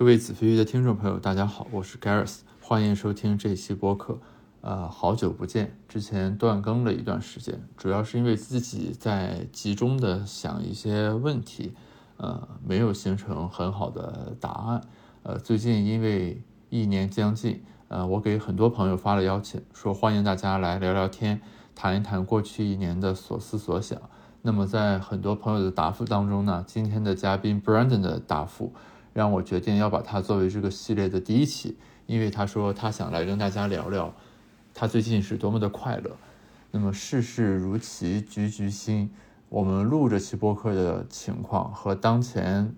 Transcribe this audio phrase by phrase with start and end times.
[0.00, 4.18] 各位子非鱼的听众朋友，大家好，我是 Gareth，欢迎收听这期播客。
[4.62, 11.74] 呃，好久不见，之前断更了一段时间，主要是因为自己在集中的想一些问题，
[12.16, 14.80] 呃，没有形成很好的答案。
[15.22, 21.42] 呃，最近因为一年将近，呃，我给很多朋友发了邀请，说欢迎大家来聊聊天，
[21.74, 24.00] 谈一谈过去一年的所思所想。
[24.40, 28.72] 那么在很多朋友的答复当中呢，今天的嘉宾 Brandon 的答复。
[29.20, 34.14] 让我决定要把它作为这个系列的第一期，因为他说他想来跟大家聊聊
[34.72, 36.16] 他最近是多么的快乐。
[36.70, 39.10] 那么世事如棋局局新，
[39.50, 42.74] 我们录这期播客的情况和当前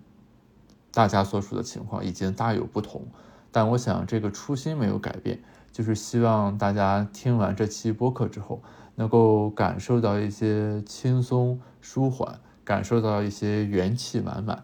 [0.91, 3.07] 大家所处的情况已经大有不同，
[3.49, 5.41] 但我想这个初心没有改变，
[5.71, 8.61] 就是希望大家听完这期播客之后，
[8.95, 14.61] 能够感受到一些轻松舒缓，感受到一些元气满满。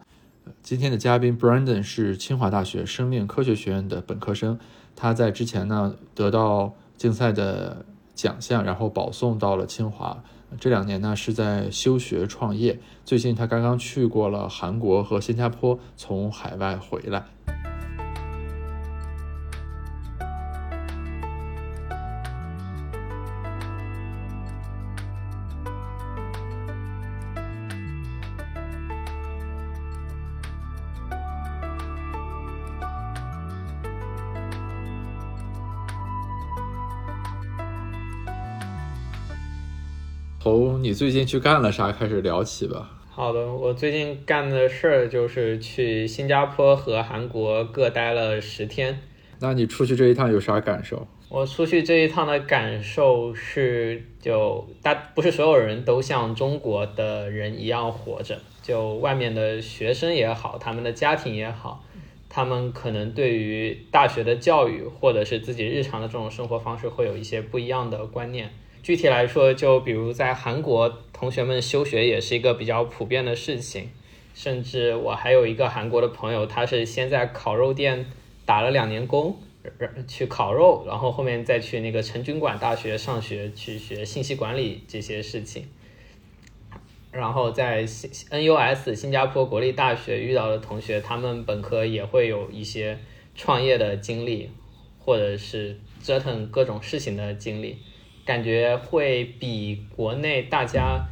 [0.61, 4.59] 今天的嘉宾 Brandon 是清华大学生命科学学院的本科生，
[4.95, 10.23] 他在之前呢得到竞赛的奖项，然后保送到了清华。
[10.59, 17.25] 这两年呢是在休学创业，最近他刚刚去过了韩国和新加坡，从海外回来。
[40.41, 42.89] 从你最近去干了啥开始聊起吧。
[43.09, 48.97] 好的，我最近干的事儿就是去新加坡和韩国各待了十天。
[49.41, 51.05] 那你出去这一趟有啥感受？
[51.27, 58.39] 我出去这一趟的感受是，就大不是所有人都像中国的人一样活着。
[58.61, 61.83] 就外面的学生也好，他们的家庭也好，
[62.29, 68.51] 他们可能对于大学的教育或者是自己日常的这种生活方式会有一些不一样的观念。
[68.81, 73.89] 具体来说，就比如在韩国，同学们休学也是一个比较普遍的事情。
[74.33, 78.05] 甚至我还有一个韩国的朋友，他是先在烤肉店
[78.45, 79.37] 打了两年工，
[80.07, 85.67] 去烤肉，然后后面再去那个陈军馆大学上学，去学信息管理这些事情。
[87.11, 92.97] 然后在 NUS 新加坡国立大学遇到的同学，他们本科也会有一些
[93.35, 94.49] 创业的经历，
[94.99, 97.79] 或者是折腾各种事情的经历。
[98.25, 101.07] 感觉会比国内大家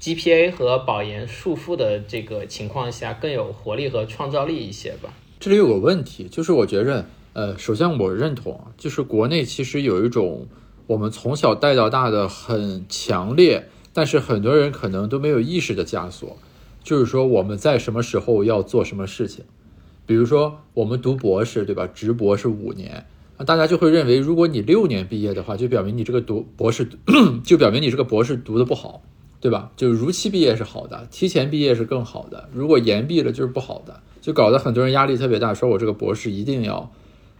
[0.00, 5.12] GPA 和保研束缚的这个情况下更有活力和创造力一些吧。
[5.38, 10.46] 这里有个问题，就是我觉着，呃，首先我认同，就是国内其实有一种
[10.86, 16.36] 我们从小带到大的很强烈，但是很多人可能都没有意识的枷锁，
[16.82, 19.44] 就是说我们在什么时候要做什么事情，
[20.06, 21.86] 比如说我们读博士，对吧？
[21.86, 23.04] 直博是五年。
[23.44, 26.86] 大家就会认为，如果你六年毕业的话，就表明你这个读博士，
[27.42, 29.02] 就表明你这个博士读的不好，
[29.40, 29.72] 对吧？
[29.76, 32.48] 就如期毕业是好的，提前毕业是更好的。
[32.52, 36.92] 如果延毕了就是不好的，就搞得很多人压力特别大，说我这个博士一定要，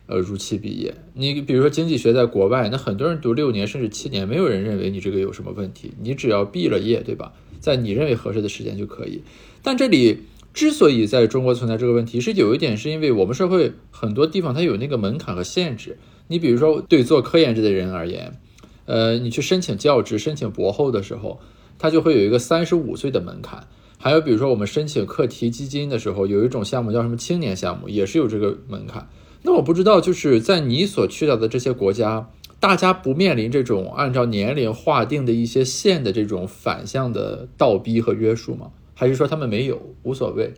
[0.06, 0.94] 呃，如期毕业。
[1.12, 7.32] 你比如说经济学在国外，那很多人读六年甚至七年，没有人认为你这个有什么问题，你只要毕了业，对吧？
[7.60, 9.22] 在你认为合适的时间就可以。
[9.62, 10.20] 但这里。
[10.52, 15.98] 之所以在中国存在这个问题，是有一点是因为我们社会很多地方它有那个门槛和限制。
[16.26, 18.36] 你比如说，对做科研制的人而言，
[18.86, 21.40] 呃，你去申请教职、申请博后的时候，
[21.78, 23.66] 它就会有一个三十五岁的门槛。
[23.98, 29.08] 还有比如说，我们申请课题基金的时候，有一种项目叫什么青年项目，也是有这个门槛。
[29.42, 38.70] 那我不知道，就是在你所去到的这些国家，大家不面临这种按照年龄划定的一些线的这种反向的倒逼和约束吗？
[39.00, 40.52] 还是说他们没有无所谓，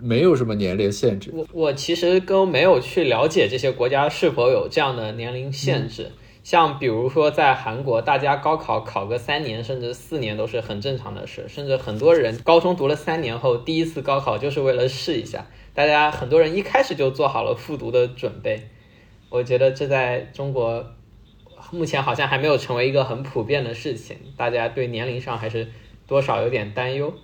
[0.00, 1.30] 没有什么年龄限制。
[1.32, 6.10] 我我其实都没有去了解这些国家是否有这样的年龄限制。
[6.42, 15.46] 像比如说在韩国，大家高考考个三年甚至四年都是很正常的事，甚至很多人高中读了三年后，第一次高考就是为了试一下。
[15.72, 18.68] 大家很多人一开始就做好了复读的准备。
[19.30, 20.84] 我觉得这在中国
[21.70, 25.68] 目前好像还没有成为一个很普遍的事情，大家对年龄上还是
[26.08, 27.14] 多少有点担忧。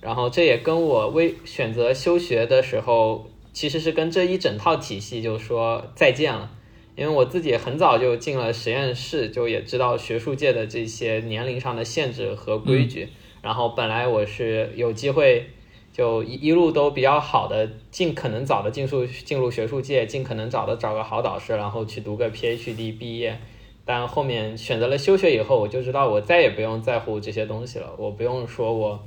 [0.00, 6.50] 然后这也跟我为选择休学的时候，其实是跟这一整套体系就说再见了，
[6.96, 13.08] 因为我自己很早就进了实验室，就也知道学术界的这些年龄上的限制和规矩。
[13.42, 15.50] 然后本来我是有机会，
[15.92, 23.38] 就一一路都比较好的，尽可能早的进入进入学术界，尽可能早的找个好导师，然后去读个 PhD 毕业。
[23.84, 28.98] 但后面选择了休学以后，我就知道我再也不用在乎这些东西了，我不用说我。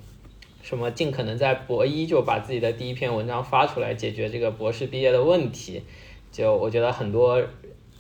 [0.63, 5.83] 什么尽可能在博一就把自己的第一篇文章发出来，解决这个博士毕业的问题。
[6.31, 7.43] 就我觉得很多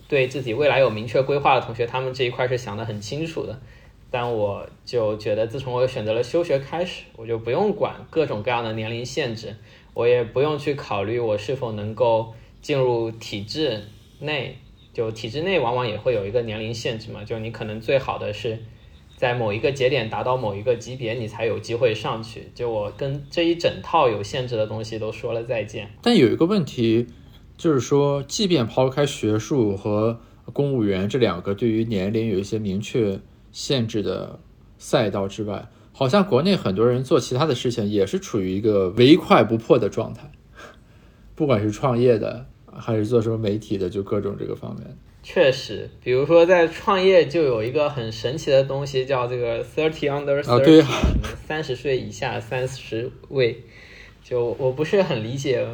[0.07, 3.61] 对自己未来有明确规划的同学，他们这一块是想得很清楚的。
[4.09, 9.55] 但我就觉得，自从我选择了休学开始，我就不用管各种各样的年龄限制，
[9.93, 13.83] 我也不用去考虑我是否能够进入体制
[14.19, 14.57] 内。
[14.93, 18.59] 就体制内往往也会有一个年龄限制嘛，就你可能最好的是。
[19.23, 22.51] 在某一个节点达到某一个级别，你才有机会上去。
[22.53, 25.89] 就我跟这一整套有限制的东西都说了再见。
[26.01, 27.07] 但有一个问题，
[27.55, 30.19] 就是说，即便抛开学术和
[30.51, 33.17] 公务员这两个对于年龄有一些明确
[33.53, 34.41] 限制的
[34.77, 40.29] 赛道之外，好像国内很多人做其他的事情也是处于一个唯快不破的状态，
[41.33, 44.97] 不管是创业的，还是做什么媒体的，就各种这个方面。
[45.25, 50.83] 确实，比如说在创业就有一个很神奇的东西，叫这个 thirty under thirty，
[51.47, 53.63] 三十岁以下三十位，
[54.21, 55.65] 就我不是很理解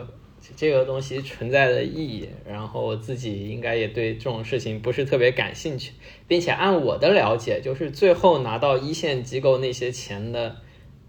[0.56, 5.94] 这个东西存在的意义，然后我自己应该也对这种事情不是特别感兴趣，
[6.28, 10.57] 并且按我的了解，就是最后拿到一线机构那些钱的，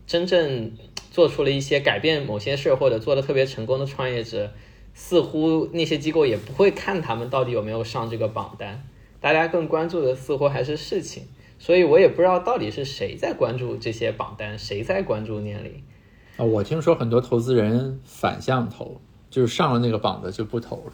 [0.06, 0.72] 真正
[1.10, 4.50] 做出了一些改变某些事或者做的特别成功的创业者。
[4.94, 8.86] 似乎那些机构也不会看他们到底有没有上这个榜单，
[9.20, 11.24] 大家更关注的似乎还是事情，
[11.58, 15.82] 所以我也不知道到底是谁在关注这些榜单，谁在关注年龄。
[16.36, 19.00] 啊，我听说很多投资人反向投，
[19.30, 20.92] 就是上了那个榜的就不投了，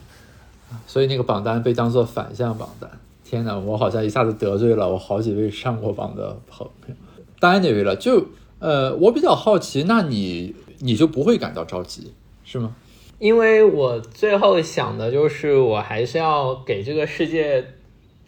[0.87, 2.91] 所以那个榜单被当做反向榜单。
[3.25, 6.95] 天哪，我好像一下子得罪了我好几位上过榜的朋友。
[7.41, 8.27] 当然那位了，就
[8.59, 12.13] 呃，我比较好奇，那你你就不会感到着急
[12.45, 12.75] 是吗？
[13.19, 17.65] 因为我最后想的就是，我还是要给这个世界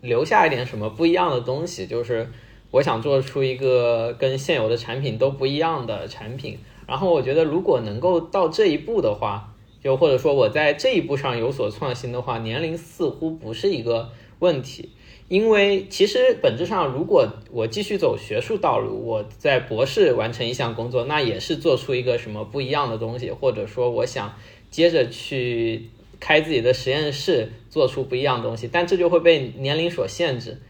[0.01, 2.27] 留下一点什么不一样的东西，就是
[2.71, 6.59] 我想做出一个跟现有的产品都不一样的产品。
[6.87, 9.55] 然后我觉得，如果能够到这一步的话，
[9.85, 14.09] 就或者说我在这一步上有所创新的话，年龄似乎不是一个
[14.39, 14.89] 问题。
[15.29, 24.33] 因为其实本质上，如果我继续走学术道路，我在博士完成一项工作，那也是做出一个什么不一样的东西，或者说我想。
[24.71, 25.89] 接着去
[26.21, 30.61] 开自己的实验室，做出不一样的东西，但这就会被年龄所限制。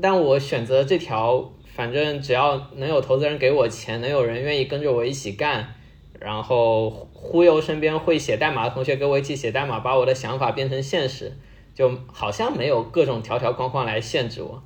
[0.00, 5.74] 但我选择这条，反正只要能有投资人给我钱，能有人愿意跟着我一起干，
[6.18, 11.32] 然后忽悠身边会写代码的同学跟我一起写代码，把我的想法变成现实，
[11.74, 14.62] 就好像没有各种条条框框来限制我。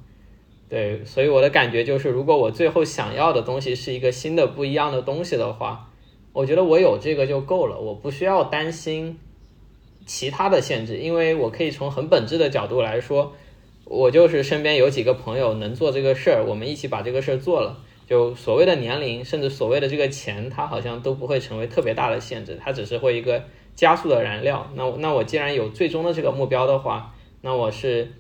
[0.68, 5.87] 对，所以我的感觉就是，如果我最后想要的东西是一个新的不一样的东西的话。
[6.38, 9.18] 我觉得我有这个就够了，我不需要担心
[10.06, 13.32] 其他的限制，因为我可以从很本质的角度来说，
[13.84, 17.78] 我就是身边有几个朋友能做这个事儿，我们一起把这个事儿做了。
[18.06, 23.42] 就所谓的年龄，甚至所谓的这个钱，它好像都不会成为特别大的限制，它只是会一个
[23.74, 24.70] 加速的燃料。
[24.76, 28.12] 那那我既然有最终的这个目标的话，那我是。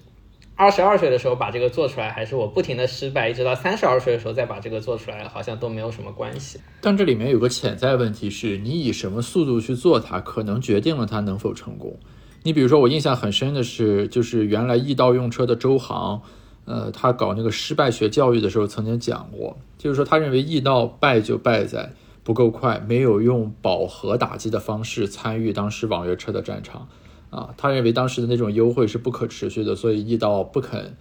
[0.58, 6.58] 二十二岁的时候把这个做出来，还是我不停的失败，一直到三十二岁的时候再把这个做出来，好像都没有什么关系。
[6.80, 11.96] 但这里面有个潜在问题是，你以什么速度去做它，可能决定了它能否成功。
[12.42, 16.20] 你比如说，我印象很深的是，就是原来易道用车的周航，
[16.64, 21.92] 呃，他搞那个失败学教育的时候曾经讲过，就是说他认为易道败就败在
[22.24, 26.88] 不够快，没有用饱和打击的方式参与当时网约车的战场。
[27.30, 30.96] 啊，他认为当时的那种优惠是不可持续的，所以易到不肯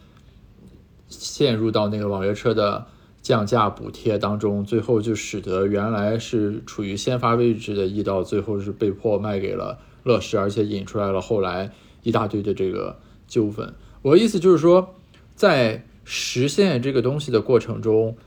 [1.08, 2.86] 陷入到那个网约车的
[3.22, 11.72] 降价补贴当中，最后就使得原来是处于先发位置的易到，最后是被迫卖给了乐视，而且引出来了后来
[12.04, 13.74] 一大堆的这个纠纷。
[14.02, 14.96] 我的意思就是说，
[15.36, 18.18] 在实现这个东西的过程中，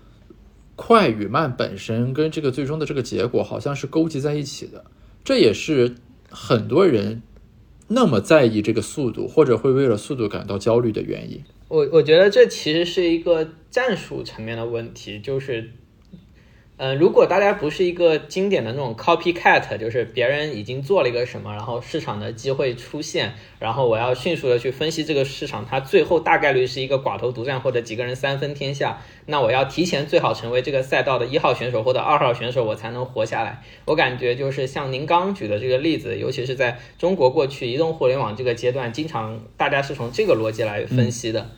[0.75, 4.87] 快与慢本身跟这个最终的这个结果好像是勾结在一起的，
[5.23, 5.97] 这也是
[6.31, 7.21] 很多人。
[7.93, 15.73] 那么在意这个速度，或者会为了速度感到焦虑的原因，我我觉得这其实是一个战术层面的问题，就是。
[16.83, 33.63] 嗯，如果大家不是一个经典的那种 copycat，就是别人已经做了一个什么，然后市场的机会出现，然后我要迅速的去分析这个市场，它最后大概率是一个寡头独占或者几个人三分天下，那我要提前最好成为这个赛道的一号选手或者二号选手，我才能活下来。
[33.85, 41.51] 我感觉就是像您刚举的这个例子，尤其是在中国过去移动互联网这个阶段，经常大家是从这个逻辑来分析的。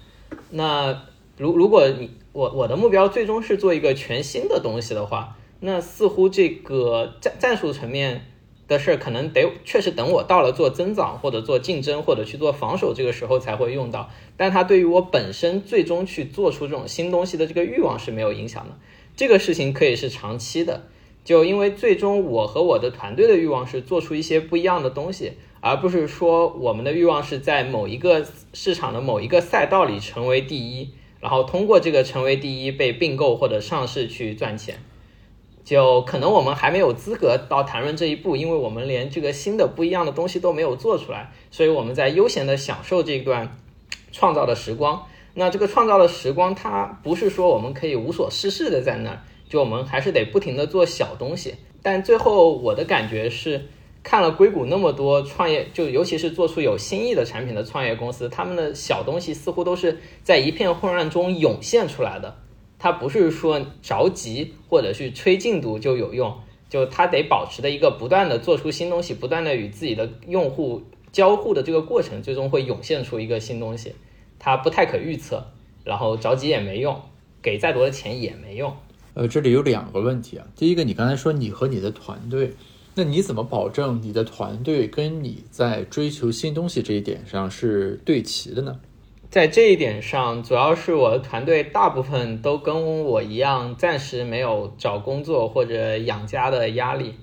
[0.50, 1.04] 那
[1.38, 8.26] 如如果你我我的目标最终是做一个全新的东西的话，那似乎这个战战术层面
[8.68, 18.76] 的事儿可能得确实等我到了做增长或者做竞争或者去做防守这个时候才会用到，但它对于我本身最终去做出这种新东西的这个欲望是没有影响的。
[19.14, 20.84] 这个事情可以是长期的，
[21.24, 28.24] 就因为最终我和我的团队的欲望是做出一些不一样的东西，而不是说我们的欲望是在某一个
[28.54, 30.88] 市场的某一个赛道里成为第一，
[31.22, 34.78] 然后通过这个成为第一被并购或者上市去赚钱。
[35.64, 43.56] 就可能我们还没有资格到谈论这一步，因为我们连这个新的不一样的东西都没有做出来，所以我们在悠闲的享受这段
[44.10, 45.06] 创造的时光。
[45.34, 49.22] 那这个创造的时光，它不是说我们可以无所事事的在那儿。
[49.48, 53.68] 就我们还是得不停的做小东西，但最后我的感觉是，
[54.02, 62.36] 看了硅谷那么多创业，就尤其是做出有新意的产品的创业公司，他们的小东西似乎都是在一片混乱中涌现出来的。
[62.78, 66.34] 它不是说着急或者是催进度就有用，
[66.68, 70.82] 就它得保持的一个不断的做出新东西，不断的与自己的用户
[71.12, 73.94] 交互的这个过程，最终会涌现出一个新东西。
[74.40, 75.46] 它不太可预测，
[75.84, 77.00] 然后着急也没用，
[77.40, 78.74] 给再多的钱也没用。
[79.14, 80.46] 呃，这里有两个问题啊。
[80.56, 82.54] 第一个，你刚才说你和你的团队，
[82.94, 88.80] 那你怎么保证你的团队跟你在追求新东西这一点上是对齐的呢？
[89.30, 97.14] 在这一点上，主要是我的团队大部分都跟我一样，暂时没有找工作或者养家的压力。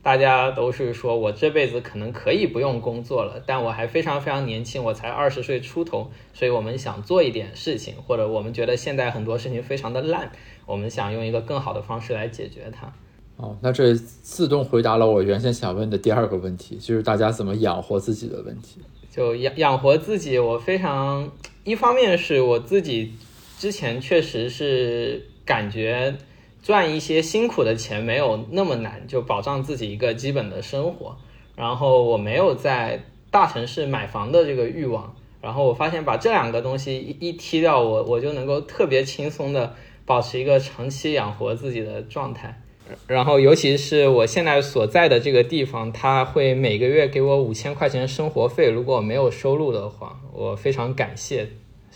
[0.00, 10.30] 大家都是说我这辈子可能可以不用工作了，但我还非常非常年轻，我才二十岁出头，所以我们想做一点事情，或者我们觉得现在很多事情非常的烂，
[10.64, 12.92] 我们想用一个更好的方式来解决它。
[13.36, 18.80] 哦，那这自动回答了我原先想问的第二个问题，就是大家怎么养活自己的问题。
[19.10, 21.30] 就养养活自己，我非常
[21.64, 23.12] 一方面是我自己
[23.58, 26.16] 之前确实是感觉。
[26.62, 31.16] 赚一些辛苦的钱没有那么难，就保障自己一个基本的生活。
[31.54, 35.14] 然后我没有在大城市买房的这个欲望。
[35.40, 42.60] 然后我发现把这两个东西一一踢掉，我我就能够特别轻松的保持一个长期养活自己的状态。
[43.06, 48.70] 然后尤其是我现在所在的这个地方，他会每个月给我五千块钱生活费。
[48.70, 51.48] 如果没有收入的话，我非常感谢。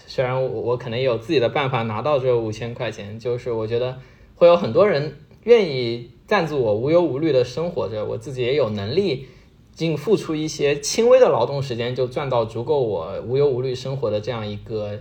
[0.07, 3.99] 虽然我我可能有自己的办法拿到这五千块钱，就是我觉得。
[4.37, 9.27] 会有很多人愿意赞助我无忧无虑的生活着，我自己也有能力，
[9.75, 14.99] 仅付出一些轻微的劳动时间就赚到足够我无忧无虑生活的这样一个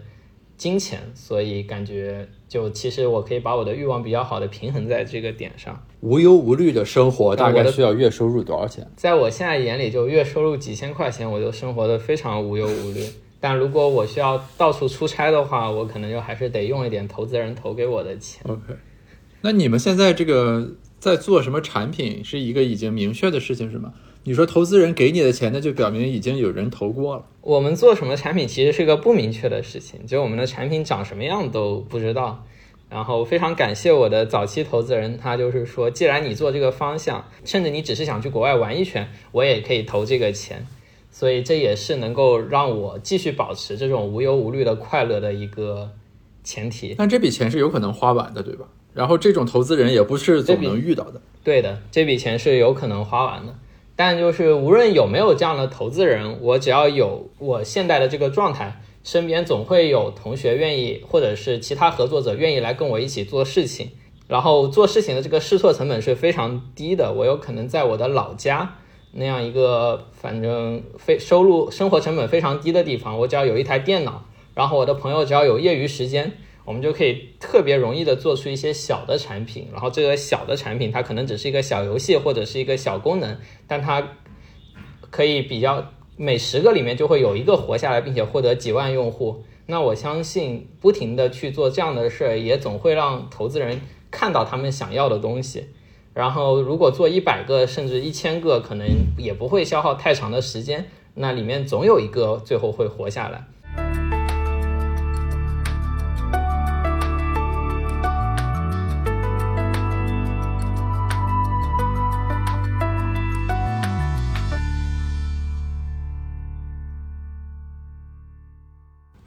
[0.58, 5.82] 金钱，所以感觉就其实我可以把我的欲望比较好的平衡在这个点上。
[6.02, 8.86] 无忧无虑的生活大概需要月收入多少钱？
[8.96, 13.02] 在我现在眼里，就月收入几千块钱，我就生活的非常无忧无虑。
[13.40, 18.42] 但如果我需要到处出差的话，我可能就还是得用一点投资人投给我的钱。
[18.50, 18.74] OK。
[19.42, 23.94] 那你们现在这个在做什么产品，是一个已经明确的事情是吗？
[24.30, 27.26] 你说投资人给你的钱，那就表明已经有人投过了。
[27.42, 32.46] 我们做什么产品其实是个不明确的事情，就我们的产品长什么样都不知道。
[32.92, 40.64] 然后非常感谢我的早期投资人，他就是说，既然你做这个方向，甚至你只是想去国外玩一圈，我也可以投这个钱。
[41.10, 45.90] 所以这也是能够让我继续保持这种无忧无虑的快乐的一个
[46.44, 46.94] 前提。
[46.96, 48.68] 但这笔钱是有可能花完的，对吧？
[48.94, 51.20] 然后这种投资人也不是总能遇到的。
[51.44, 53.56] 对的，这笔钱是有可能花完的。
[54.00, 63.92] 但就是无论有没有这样的投资人，我只要有我现在的这个状态，身边总会有同学愿意，或者是其他合作者愿意来跟我一起做事情。
[64.30, 67.12] 然后做事情的这个试错成本是非常低的。
[67.12, 68.78] 我有可能在我的老家
[69.12, 74.24] 那样一个反正非收入生活成本非常低的地方，我只要有一台电脑，
[74.56, 76.32] 然后我的朋友只要有业余时间。
[76.70, 83.36] 我们就可以特别容易的做出一些小的产品，然后这个小的产品它可能只是一个小游戏或者是一个小功能，
[83.66, 84.08] 但它
[85.10, 89.44] 可以比较每十个里面就会有一个活下来，并且获得几万用户。
[89.66, 95.70] 那我相信不停的去做这样的事儿，也总会让投资人看到他们想要的东西。
[96.14, 100.86] 然后如果做一百个甚至一千个，可能也不会消耗太长的时间，
[101.16, 103.48] 那里面总有一个最后会活下来。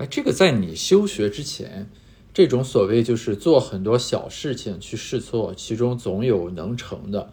[0.07, 1.89] 这个在你休学之前，
[2.35, 7.31] 这种所谓就是做很多小事情去试错，其中总有能成的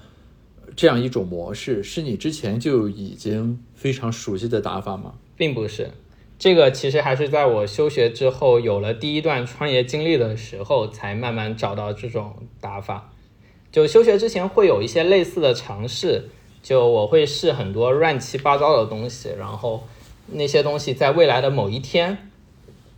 [0.76, 5.14] 这样一种模式，是你之前就已经非常熟悉的打法吗？
[5.38, 5.92] 并不是，
[6.38, 13.14] 这个其实还是在我休学之后，有了第一段创业经历的时候，才慢慢找到这种打法。
[13.72, 16.30] 就休学之前会有一些类似的尝试，
[16.62, 19.88] 就我会试很多乱七八糟的东西，然后
[20.28, 22.29] 那些东西在未来的某一天。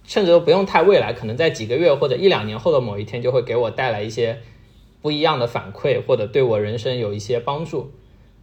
[0.03, 4.39] 甚至都不用太未来，可能在几个月或者一两年后的某一天，就会给我带来一些
[5.01, 7.91] 不一样的反馈，或者对我人生有一些帮助。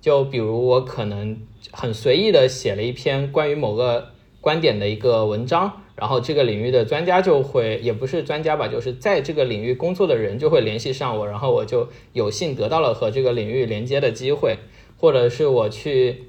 [0.00, 1.36] 就比如我可能
[1.72, 14.56] 很随意的写了一篇关于某个观点的一个文章，然后这个领域的专家就会，也不是专家吧，就是在这个领域工作的人就会联系上我，然后我就有幸得到了和这个领域连接的机会，
[14.96, 16.28] 或者是我去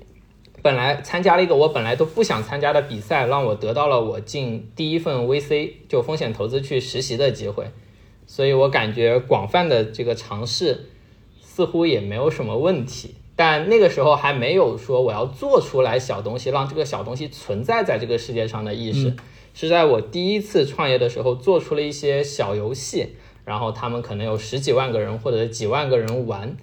[0.62, 7.72] 本来参加了一个我本来都不想参加的比赛，让我得到了我进第一份 VC 就风险投资去实习的机会，
[8.28, 10.90] 所以我感觉广泛的这个尝试
[11.42, 13.16] 似乎也没有什么问题。
[13.36, 19.16] 但那个时候还没有说我要做出来小东西，让这个小东西存在在这个世界上的意识，
[19.54, 26.58] 是在我第一次创业的时候做出了一些小游戏，然后他们可能有十几万个人或者几万个人玩，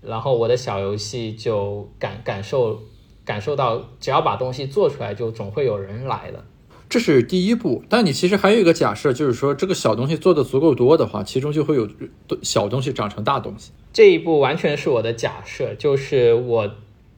[0.00, 2.80] 然后我的小游戏就感感受
[3.28, 6.42] 感受到，只要把东西做出来，就总会有人来的。
[6.88, 11.86] 这是第一步，但你其实还有一个假设，就是说这个小东西做的足够多的话，其中就会有
[12.40, 13.70] 小东西长成大东西。
[13.92, 16.70] 这一步完全是我的假设，就是我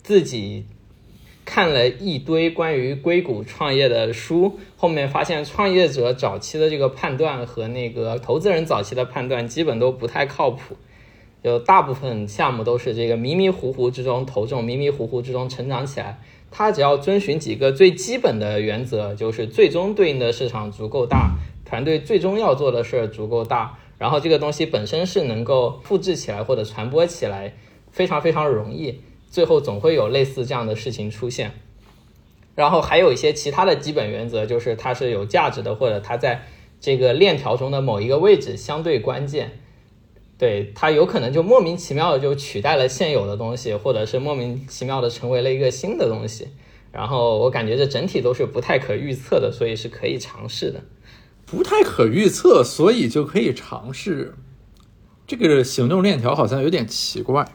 [0.02, 0.64] 自己
[1.44, 10.74] 看了一堆关于硅谷创业的书，后面发现创业者早期的这个判断和那个投资人早期的判断基本都不太靠谱，
[11.42, 16.20] 就大部分项目都是这个迷迷糊糊之中投中，迷迷糊糊之中成长起来。
[16.50, 27.54] 它只要遵循几个最基本的原则，就是最终对应的市场足够大，团队最终要做的事儿足够大，然后这个东西本身是能够复制起来或者传播起来，
[27.92, 31.52] 非常非常容易，最后总会有类似这样的事情出现。
[32.56, 36.42] 然后还有一些其他的基本原则，就是它是有价值的，或者它在
[36.80, 39.59] 这个链条中的某一个位置相对关键。
[40.40, 46.48] 对它有可能就莫名其妙的就取代了现有的东西，或者是莫名其妙的成为了一个新的东西。
[46.90, 50.82] 然后我感觉这整体都是不太可预测的，所以是可以尝试的。
[51.44, 54.34] 不太可预测，所以就可以尝试。
[55.26, 57.46] 这个行动链条好像有点奇怪。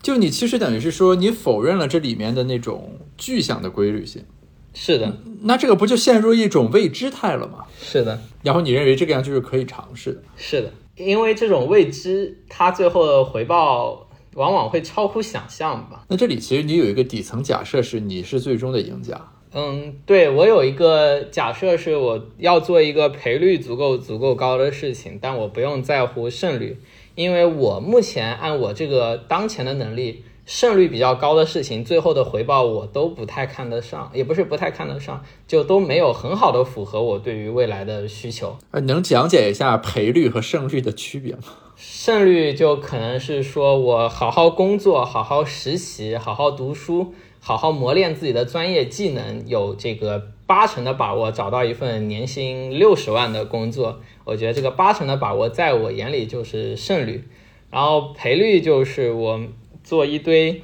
[0.00, 4.24] 就你其实等于是说你否认了这里面的那种具象的规律性。
[4.72, 7.66] 是的，那这个不就陷入一种未知态了吗？
[7.78, 8.22] 是的。
[8.42, 10.22] 然后你认为这个样就是可以尝试的？
[10.36, 10.72] 是的。
[10.98, 16.04] 因为这种未知，它最后的回报往往会超乎想象吧。
[16.08, 19.30] 那这里其实你有一个底层假设，是你是最终的赢家。
[19.52, 26.76] 嗯，对我有一个假设，是我要做一个赔率足够足够高的事情，但我不用在乎胜率，
[27.14, 30.24] 因为我目前按我这个当前的能力。
[30.48, 38.56] 胜率比较高的事情，最后的回报我都不太看得上，也不是不太看得上，就都没有很好的符合我对于未来的需求。
[38.70, 41.42] 呃，能讲解一下赔率和胜率的区别吗？
[41.76, 54.00] 胜率就可能是说我好好工作，好好实习，好好读书，好好磨练自己的专业技能，有这个八成的把握找到一份年薪六十万的工作。
[54.24, 57.28] 我觉得这个八成的把握在我眼里就是胜率，
[57.70, 59.38] 然后赔率就是我。
[59.88, 60.60] 做一堆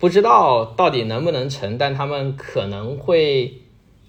[0.00, 3.62] 不知道到底能不能成，但他们可能会，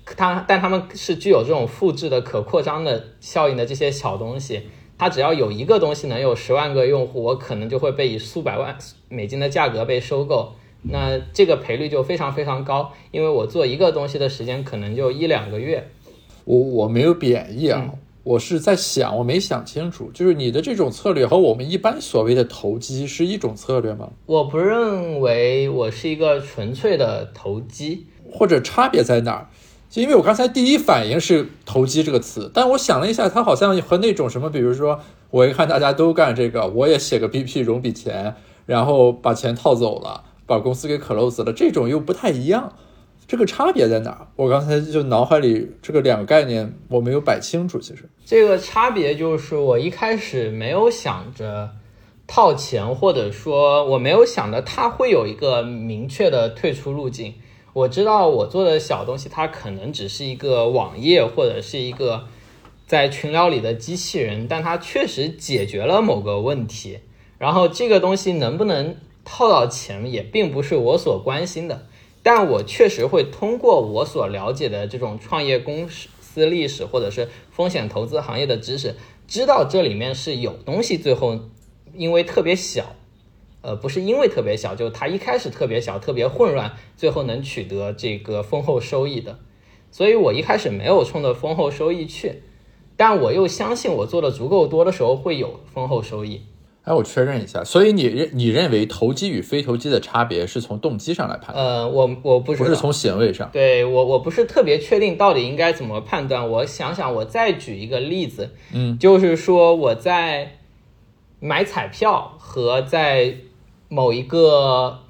[0.03, 4.63] 他但他们是具有这种复制的可扩张的效应的这些小东西，
[4.97, 8.75] 它只要有一个东西能有十万个用户，我可能就会被以数百万
[9.07, 15.87] 美金的价格被收购，那这个赔率就非常非常高，因为我做一个东西的时间可能就一两个月。
[16.45, 17.93] 我我没有贬义啊。
[18.23, 24.09] 我是在想，我没想清楚，就是你的这种策略和我们一般所谓的投机是一种策略吗？
[24.25, 29.47] 我不认为我是一个纯粹的投机，或者差别在哪儿？
[29.89, 34.99] 就因为我刚才第一反应是投机这个词，但我想了一下，它好像和那种什么，比如说
[35.31, 38.35] 我一看大家都干这个，我也写个 BP 融笔钱，
[38.67, 42.73] 然后把钱套走了，把公司给 close 了，这种又不太一样。
[43.29, 44.27] 这个差别在哪儿？
[44.35, 47.77] 我刚才就脑海里这个两个概念我没有摆清楚。
[47.79, 51.69] 其实这个差别就是我一开始没有想着
[52.25, 57.35] 套钱，或者说我没有想着它会有一个明确的退出路径。
[57.73, 62.23] 我知道我做的小东西，它可能只是一个网页或者是一个
[62.87, 66.97] 在群聊里的机器人，但它确实解决了某个问题。
[67.37, 71.85] 然后这个东西能不能套到钱，也并不是我所关心的。
[72.31, 78.95] 但我确实会通过我所了解的这种创业公司历史，或者是风险投资行业的知识，
[79.27, 81.39] 知道这里面是有东西，最后
[81.95, 82.95] 因为特别小，
[83.63, 89.39] 呃，不是因为特别小，就它一开始特别小，特别混乱，最后能取得这个丰厚收益的。
[89.89, 92.43] 所以我一开始没有冲着丰厚收益去，
[92.95, 96.43] 但我又相信我做的足够多的时候会有丰厚收益。
[96.89, 101.63] 哎，我确认一下，所以你认你认为投机与非投机的差别是从动机上来判断？
[101.63, 103.47] 呃，我我不是不是从行为上。
[103.53, 106.49] 对我我不是特别确定到底应该怎么判断。
[106.49, 110.53] 我想想，我再举一个例子，嗯，就是说我在
[111.39, 113.35] 买彩票和在
[113.87, 115.01] 某一个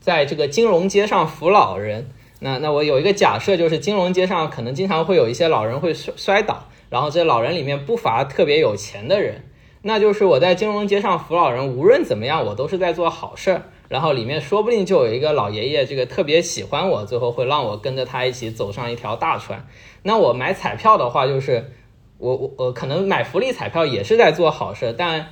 [0.00, 2.10] 在这个金融街上扶老人。
[2.40, 9.44] 那那我有一个假设，就是金融街上可能经常会有一些老人会摔摔倒，然后这老人里面不乏特别有钱的人。
[9.82, 13.62] 那就是我在金融街上扶老人，无论怎么样，我都是在做好事儿。
[13.88, 19.66] 然后里面说不定就有一个老爷爷，这个特别喜欢我，最后会让我跟着他一起走上一条大船。
[20.04, 21.72] 那我买彩票的话，就是
[22.18, 25.28] 我我我可能买福利彩票也是在做好事，但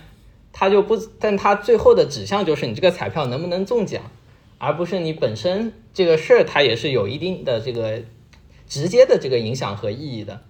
[0.53, 4.03] 他就不，但他最后的指向就是你这个彩票能不能中奖，
[4.59, 8.03] 而不是你本身这个事儿，它也是有一定的这个
[8.67, 10.41] 直接的这个影响和意义的。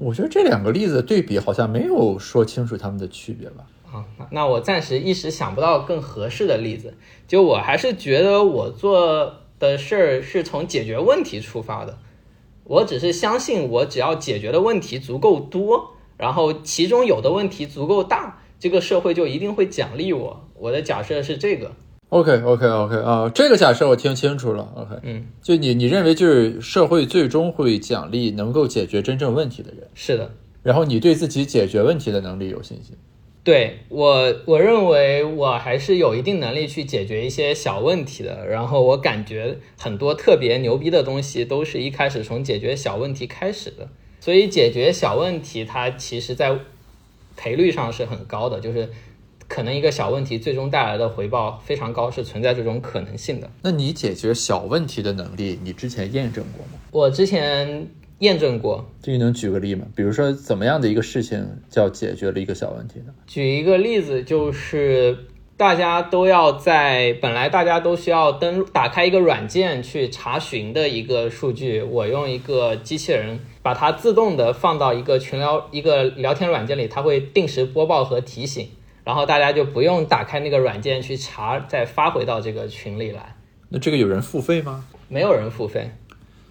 [0.00, 3.66] 我觉得这两个例子对比好像没有说清楚他们的区别吧？
[3.92, 6.94] 啊，那我暂时一时想不到更合适的例子。
[7.26, 11.98] 就我还是觉得我做的事儿是从解决问题出发的。
[12.64, 20.48] 我只是相信，我只要解决的问题足够多，然后其中有的问题足够大，这个社会就一定会奖励我。
[20.54, 21.72] 我的假设是这个。
[22.10, 24.66] OK OK OK 啊，这个假设我听清楚了。
[24.74, 30.30] OK，嗯，就你你认为就是社会最终会奖励能够解决真正问题的人，是的。
[30.62, 32.96] 然后你对自己解决问题的能力有信心？
[33.44, 38.46] 对我，我认为我还是有一定能力去解决一些小问题的。
[38.46, 43.86] 然后我感觉很多特别牛逼的东西都是一开始从解决小问题开始的。
[44.18, 46.58] 所以解决小问题，它其实在
[47.36, 48.88] 赔率上是很高的，就是。
[49.48, 53.50] 可能一个小问题最终带来的回报非常高，是存在这种可能性的。
[53.62, 56.78] 那你解决小问题的能力，你之前验证过吗？
[56.90, 58.84] 我之前验证过。
[59.02, 59.86] 这个能举个例吗？
[59.96, 63.14] 比如说怎么样的一个事情叫解决了一个小问题呢？
[63.26, 65.16] 举一个例子，就是
[65.56, 78.68] 大家都要在本来大家都需要登打开一个软件去查询的一个数据，我用一个机器人把它自动的放到一个群聊一个聊天软件里，它会定时播报和提醒。
[79.08, 83.34] 然后大家就不用打开那个软件去查，再发回到这个群里来。
[83.70, 84.84] 那这个有人付费吗？
[85.08, 85.90] 没有人付费。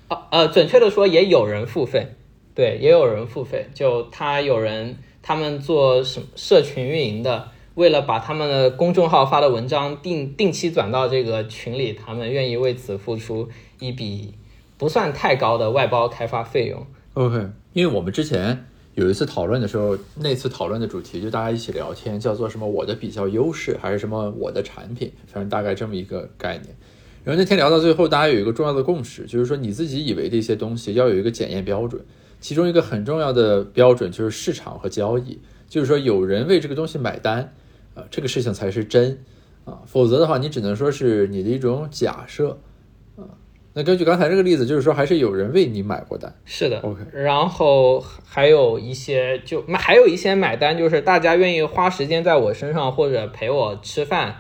[0.07, 2.15] 啊呃，准确的说也有人付费。
[2.55, 3.69] 对，也有人付费。
[3.75, 14.33] 就他有人，他们做什社群运营的，为了把他们的公众号发的文章定定期转到这个群里，他们愿意为此付出一笔
[14.79, 16.87] 不算太高的外包开发费用。
[17.13, 18.65] OK，因为我们之前。
[18.97, 22.67] 有一次讨论的时候，那次讨论的主题就大家一起聊天，叫做什么？
[22.67, 24.31] 我的比较优势还是什么？
[24.31, 26.75] 我的产品，反正大概这么一个概念。
[27.23, 32.03] 然后那天聊到最后，大家有一个重要的共识，就是说你自己以为的一些东西要有一个检验标准，
[32.39, 37.53] 其中一个很重要的标准就是市场和交易，就是说有人为这个东西买单，
[37.93, 39.23] 啊，这个事情才是真，
[39.65, 42.57] 啊，否则的话，你只能说是你的一种假设。
[43.77, 46.99] 那根据刚才这个例子，就是说还是有人为你买过单，是的，OK。
[47.13, 54.37] 然后还有一些就买，还有一些买单，就是大家愿意花时间在我身上，或者陪我吃饭，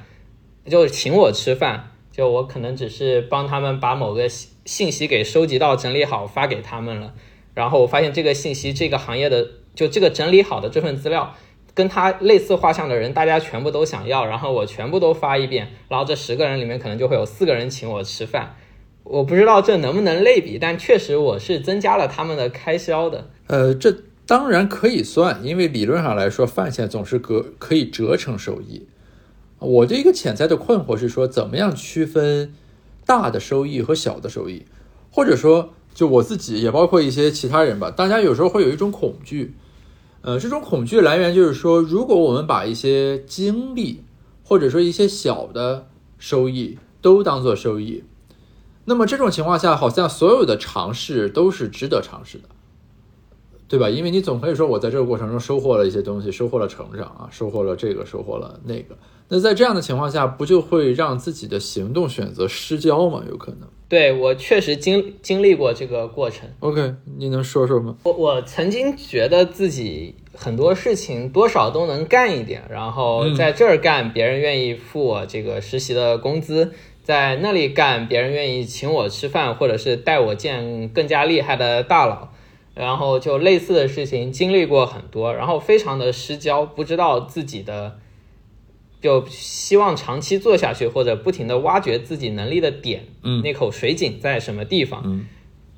[0.65, 7.13] 就请我吃饭，就我可能只是帮他们把某个信息给收集到、整理好发给他们了。
[7.53, 11.35] 然后我发现这个信息，这个行业的就这个整理好的这份资料，
[11.75, 18.55] 跟他类似画像的人，大家全部都想要，然后我全部都发一遍，然后这十个人里面可能就会有四个人请我吃饭。
[19.09, 23.29] 我不知道这能不能类比，但确实我是增加了他们的开销的。
[23.47, 28.85] 呃，这当然可以算，因为理论上来说，饭钱总是可可以折成收益。
[29.59, 32.53] 我的一个潜在的困惑是说，怎么样区分
[33.05, 34.65] 大的收益和小的收益？
[35.09, 39.53] 或者说，就我自己也包括一些其他人吧，大家有时候会有一种恐惧。
[40.21, 44.03] 呃，这种恐惧来源就是说，如果我们把一些精力
[44.43, 45.87] 或者说一些小的
[46.19, 48.03] 收益都当做收益。
[48.89, 52.45] 那么这种情况下，好像所有的尝试都是值得尝试的，
[53.67, 53.89] 对吧？
[53.89, 58.97] 因为你总可以说，我在这个过程中收获了一些东西，收获了成长啊，收获了这个，收获了那个。
[59.27, 63.21] 那在这样的情况下，不就会让自己的行动选择失焦吗？
[63.29, 63.67] 有可能。
[63.89, 66.47] 对我确实经经历过这个过程。
[66.61, 67.97] OK，你能说说吗？
[68.03, 76.71] 我我曾经觉得自己很多事情多少都能干一点，然后在这儿干，别人愿意付我这个实习的工资。
[77.07, 82.33] 在那里干，别人愿意请我吃饭，或者是带我见更加厉害的大佬，
[82.75, 87.97] 然后就类似的事情经历过很多，然后非常的失焦，不知道自己的，
[89.01, 95.01] 就希望长期做下去，或者不停的挖掘自己能力的点，嗯，那口水井在什么地方？
[95.05, 95.25] 嗯，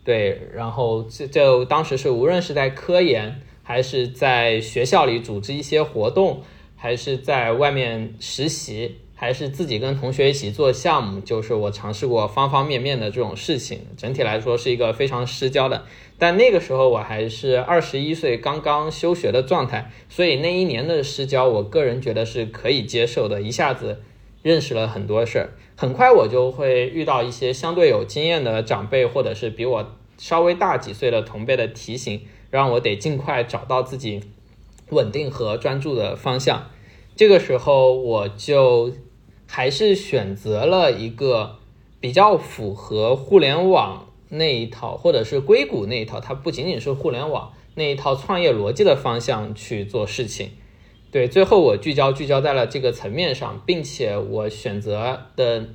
[0.04, 6.42] 对，然后就就当时是无论是在科研，还是在学校里组织一些活动，
[6.76, 8.96] 还是在外面实习。
[9.22, 13.82] 还是自己跟同学一起做项目，就是我尝试过方方面面的这种事情。
[13.98, 15.84] 整体来说是一个非常失焦的。
[16.18, 23.42] 但那个时候我还是二十一岁，刚刚休学的状态，所以那一年的失焦，我个人觉得是可以接受的。
[23.42, 24.02] 一下子
[24.42, 34.22] 认识了很多事儿，很快我就会遇到一些相对有经验的长辈，或者是比我稍微大几岁的同辈的提醒，让我得尽快找到自己
[34.92, 36.70] 稳定和专注的方向。
[37.18, 38.94] 这个时候，我就
[39.52, 41.58] 还是选择了一个
[42.00, 44.06] 比较符合互联网。
[44.32, 50.52] 那一套，或者是硅谷那一套，它不仅仅是互联网那一套创业逻辑的方向去做事情。
[51.10, 55.70] 对，最后我聚焦聚焦在了这个层面上，并且我选择的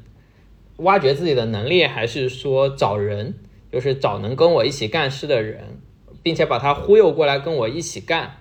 [0.77, 3.35] 挖掘自己的能力，还是说找人，
[3.73, 5.81] 就是找能跟我一起干事的人，
[6.23, 8.37] 并且把他忽悠过来跟我一起干，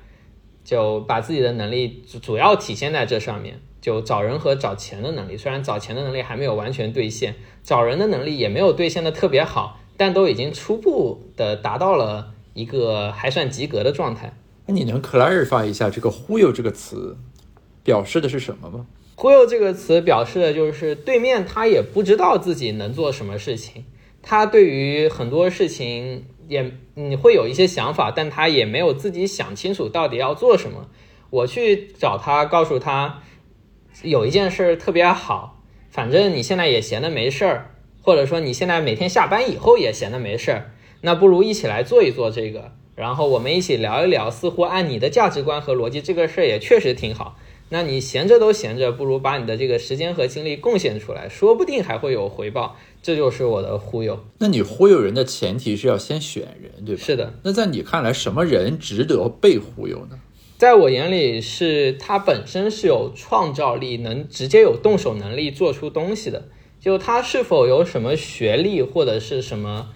[0.64, 5.38] 就把自己的能力主主要体现在这上面，就找人和找钱的能力。
[5.38, 9.80] 虽然找钱的能力还没有完全兑现，找人的能力也没有兑现的特别好。
[9.96, 14.36] 但都已经初步的达到了一个还算及格的状态。
[14.66, 17.16] 那你能 clarify 一下这个“忽悠”这个词
[17.84, 23.86] 表示的是什么吗？“忽悠”这个词表示的就是对面他也不知道自己能做什么事情，
[24.24, 30.88] 他对于很多事情也你会有一些想法，但他也没有自己想清楚到底要做什么。
[31.30, 33.22] 我去找他，告诉他
[34.02, 37.70] 有一件事特别好，反正你现在也闲的没事儿。
[38.06, 44.30] 或者说你现在每天下班以后也闲得没事儿，那不如一起来做一做这个，然后我们一起聊一聊。
[44.30, 47.38] 似乎按你的价值观和逻辑，这个事儿也确实挺好。
[47.70, 52.76] 那你闲着都闲着，不如把你的这个时间和精力贡献出来，说不定还会有回报。
[53.02, 54.20] 这就是我的忽悠。
[54.40, 57.02] 那你忽悠人的前提是要先选人，对吧？
[57.02, 57.34] 是的。
[57.44, 60.20] 那在你看来，什么人值得被忽悠呢？
[60.58, 66.48] 在我眼里，是他本身是有创造力，能直接有动手能力做出东西的。
[66.80, 69.90] 就他是否有什么学历或者是什么，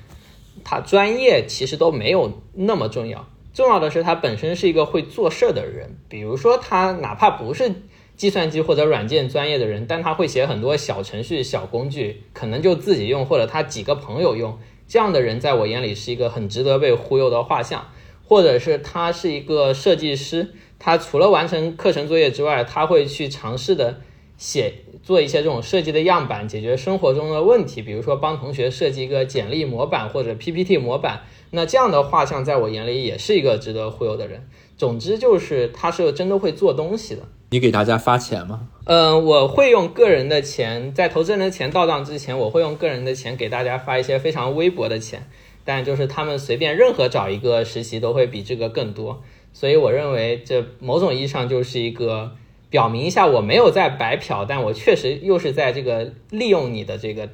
[0.64, 5.98] 他专业其实都没有那么重要，重要的是他本身是一个会做事的人。
[6.10, 7.72] 比如说他哪怕不是
[8.16, 14.58] 计算机或者软件专业的人，但他会写很多小程序、小工具，可能就自己用或者他几个朋友用。
[14.88, 17.90] 这样的人在我眼里是一个很值得被忽悠的画像。
[18.28, 24.02] 或者是他是一个设计师，他除了完成课程作业之外，他会去尝试的。
[24.40, 31.22] 写做一些这种设计的样板，解决生活中的问题，比如说帮同学设计一个简历模板或者 PPT 模板。
[31.50, 34.48] 那这样的画像在我眼里也是一个值得忽悠的人。
[34.78, 37.24] 总之就是他是真的会做东西的。
[37.50, 38.68] 你给大家发钱吗？
[38.86, 45.28] 嗯，我会用个人的钱，在投资人的钱到账之前，我会用个人的钱给大家发一些非常微薄的钱。
[45.68, 49.22] 但就是他们随便任何找一个实习都会比这个更多。
[49.54, 52.32] 所以我认为这某种意义上就是一个。
[52.70, 57.30] 表明一下，我没有在白嫖，但我确实又是在这个利用你的这个，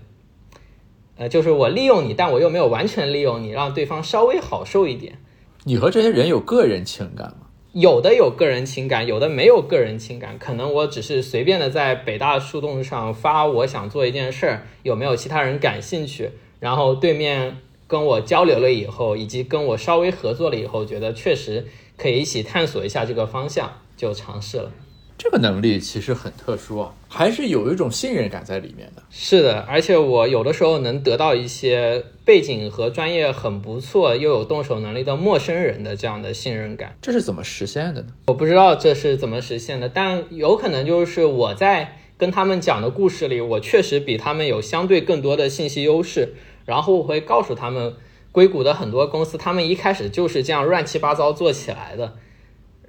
[1.17, 5.17] 呃，就是我利用你，但我又没有完全利用你，让对方稍微好受一点。
[5.63, 7.47] 你和这些人有个人情感吗？
[7.71, 10.37] 有的有个人情感，有的没有个人情感。
[10.37, 16.29] 可能我只是随便的在北大树洞上发我想做一件事儿，有没有其他人感兴趣？
[16.59, 17.57] 然后对面
[17.93, 24.71] 跟我交流了以后，以及跟我稍微合作了以后，觉得确实可以一起探索一下这个方向，就尝试了。
[25.15, 29.03] 这个能力其实很特殊啊，还是有一种信任感在里面的。
[29.11, 36.97] 是的，而且我有的时候能得到一些背景和专业很不错又有动手能力的陌生人的这样的信任感。
[36.99, 38.07] 这是怎么实现的呢？
[38.25, 46.33] 我不知道这是怎么实现的，但有可能就是我在跟他们讲的故事里，我确实比他们有相对更多的信息优势。
[46.65, 47.95] 然后我会告诉他们，
[48.31, 52.13] 硅谷的很多公司，他们一开始就是这样乱七八糟做起来的。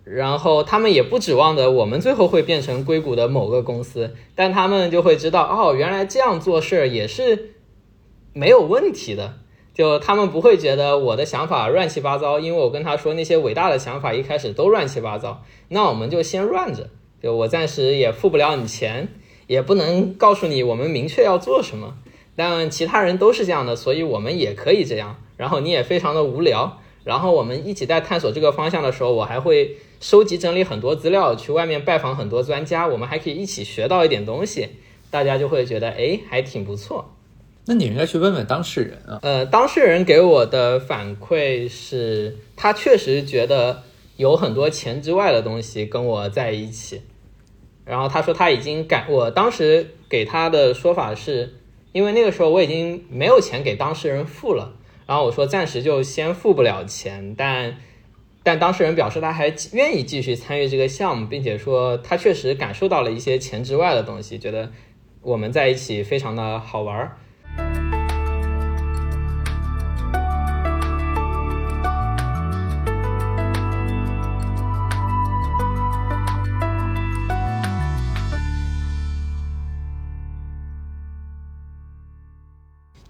[0.04, 7.54] 然后他们也不指望着我们最后会变成硅谷的某个公司，但他们就会知道，哦，原来这样做事也是
[8.34, 9.38] 没有问题的。
[9.72, 15.42] 就他们不会觉得我的想法乱七八糟，因为我跟他说那些伟大的想法一开始都乱七八糟。
[15.68, 16.90] 那我们就先乱着，
[17.22, 19.08] 就我暂时也付不了你钱，
[19.46, 21.96] 也不能告诉你我们明确要做什么。
[22.36, 25.16] 但其他人都是这样的，所以我们也可以这样。
[25.36, 26.80] 然后你也非常的无聊。
[27.04, 29.76] 然后我们一起在探索这个方向的时候，我还会。
[30.00, 34.68] 收集整理很多资料，去外面拜访很多专家，我们还可以一起学到一点东西，
[35.10, 37.10] 大家就会觉得哎，还挺不错。
[37.64, 39.18] 那你应该去问问当事人啊。
[39.22, 43.82] 呃，当事人给我的反馈是，他确实觉得
[44.18, 47.00] 有很多钱之外的东西跟我在一起。
[47.86, 51.54] 然后他说他已经感，我当时给他的说法是，
[51.94, 54.74] 因为那个时候我已经没有钱给当事人付了。
[55.06, 57.74] 然后我说暂时就先付不了钱，但。
[58.46, 64.70] 但当事人表示他还愿意继续参与这个项目，并且说他确实感受到了一些钱之外的东西，觉得
[65.22, 67.16] 我们在一起非常的好玩儿。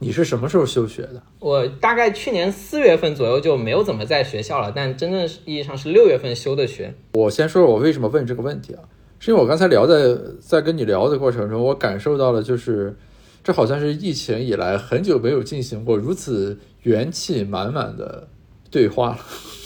[0.04, 1.22] 你是什么时候休学的？
[1.40, 6.94] 我大概去年四月份左右就没有怎么在学校了，但真正意义上是六月份休的学。
[7.14, 8.84] 我先说说我为什么问这个问题啊，
[9.18, 12.94] 是因为我刚才聊在在跟你聊的过程中，我感受到了，就是
[13.42, 18.28] 这好像是疫情以来很久没有进行过如此元气满满的
[18.70, 19.18] 对话了。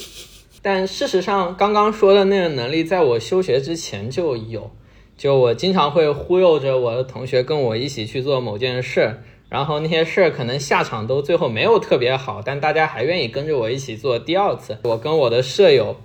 [0.63, 4.71] 但事实上，刚刚说的那个能力，在我休学之前就有，
[5.17, 9.17] 就我经常会忽悠着我的同学跟我一起去做某件事。
[9.49, 14.79] 然后那些事儿可能下场都最后没有特别好，但大家还愿意跟着我一起做第二次。
[14.85, 15.97] 我跟我的舍友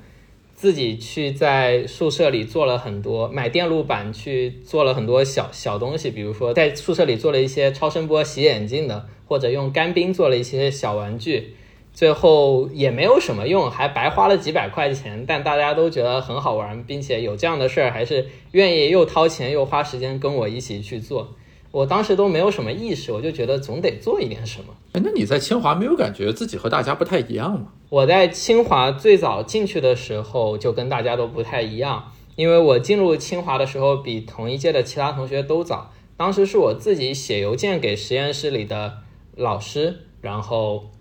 [0.55, 11.55] 自己去在宿舍里做了很多，买电路板去做了很多小小东西，比如说在宿舍里做了一些超声波洗眼镜的，或者用干冰做了一些小玩具，
[11.93, 21.35] 最后也没有什么用，还白花了几百块钱，但大家都觉得很好玩，并且有这样的事儿还是愿意又掏钱又花时间跟我一起去做。
[21.73, 24.75] 我当时都没有什么意识，我就觉得总得做一点什么。
[24.91, 27.69] 哎，那你在清华没有感觉自己和大家不太一样吗？
[27.89, 35.91] 我在清华最早进去的时候就跟大家都不太一样，因为我进入清华的时候比同一届的其他同学都早。
[36.15, 38.99] 当时是我自己写邮件给实验室里的
[39.35, 40.91] 老师，然后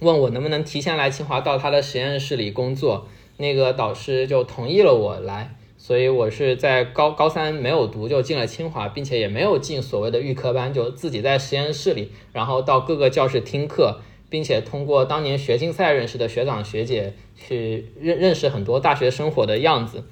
[0.00, 5.55] 问我能不能提前来清华到他的实验室里工作，那个导师就同意了我来。
[5.86, 20.02] 所以我是在高高三没有读就进了清华，并且也没有进所谓的预科班，就自己在实验室里，然后到各个教室听课，并且通过当年学竞赛认识的学长学姐去认认识很多大学生活的样子。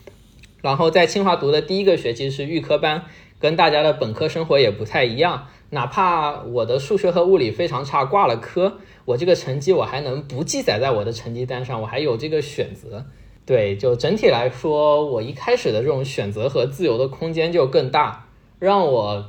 [0.62, 3.06] 然后在清华读的第一个学期是预科班，
[3.40, 5.48] 跟大家的本科生活也不太一样。
[5.70, 13.06] 哪怕我的数学和物理非常差，挂了科，我这个成绩我还能不记载在我的成绩单上，我还有这个选择。
[13.46, 18.26] 对，就整体来说，我一开始的这种选择和自由的空间就更大，
[18.58, 19.26] 让我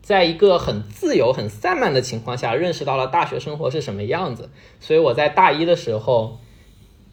[0.00, 4.48] 在一个很自由、很散漫的情况下，认识到了大学生活是什么样子。
[4.80, 6.38] 所以我在大一的时候，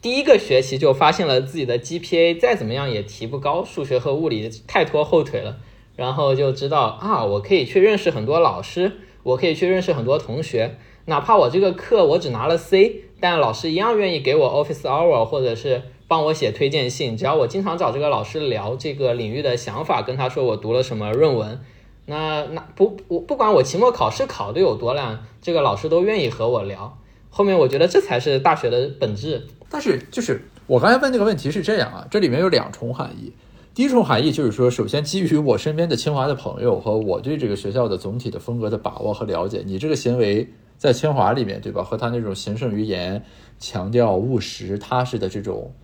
[0.00, 5.58] 第一个学期就发现了自己的 GPA 再怎么样也提不高，数学和物理太拖后腿了。
[5.94, 8.92] 然后就知道啊，我可以去认识很多老师，
[9.22, 15.82] 我可以去认识很多同学，哪怕我这个课我只拿了 C，但老师一样愿意给我 Office Hour 或者是。
[16.08, 21.60] 帮我写推荐信，只要我经常找这个老师聊这个领域的想法，跟他说我读了什么论文，
[22.06, 26.96] 那那不我不管我期末考试考的有多烂，这个老师都愿意和我聊。
[27.28, 29.46] 后面我觉得这才是大学的本质。
[29.68, 33.32] 但是就是我刚才问这个问题是这样啊，这里面有两重含义。
[33.74, 41.82] 第一重含义就是说，首先基于我身边的清华的朋友和我对这个学校的总体的风格的把握和了解，你这个行为在清华里面，对吧？
[41.82, 43.22] 和他那种行胜于言、
[43.58, 45.74] 强调务实踏实的这种。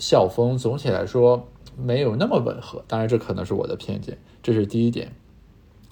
[0.00, 5.12] 校风总体来说没有那么吻合，当然这可能是我的偏见，这是第一点。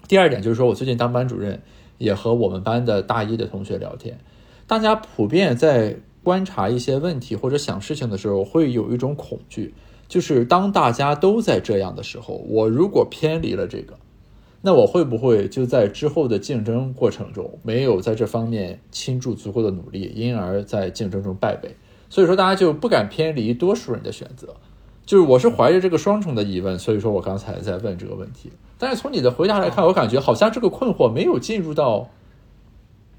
[0.09, 1.61] 第二点就是说我最近当班主任，
[1.97, 4.17] 也和我们班的大一的同学聊天，
[4.67, 9.73] 大家普遍在观察一些问题或者想事情的时候，会有一种恐惧，
[10.07, 13.93] 就是当大家都在这样的时候，我如果偏离了这个，
[14.61, 21.75] 那我会不会就在之后的竞争过程中没有在这方面倾注足够的努力，因而在竞争中败北？
[22.09, 24.55] 所以说，大家就不敢偏离多数人的选择。
[25.05, 28.51] 就是我是怀着这个双重的疑问，所以说我刚才在问这个问题。
[28.77, 32.09] 但是从你的回答来看，我感觉好像这个困惑没有进入到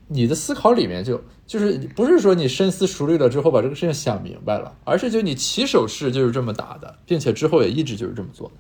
[0.07, 8.55] 你的思考里面，就就是不是说你深思熟虑了之后把这个事情想明白了，而是就你起手式就是这么打的，并且之后也一直就是这么做的。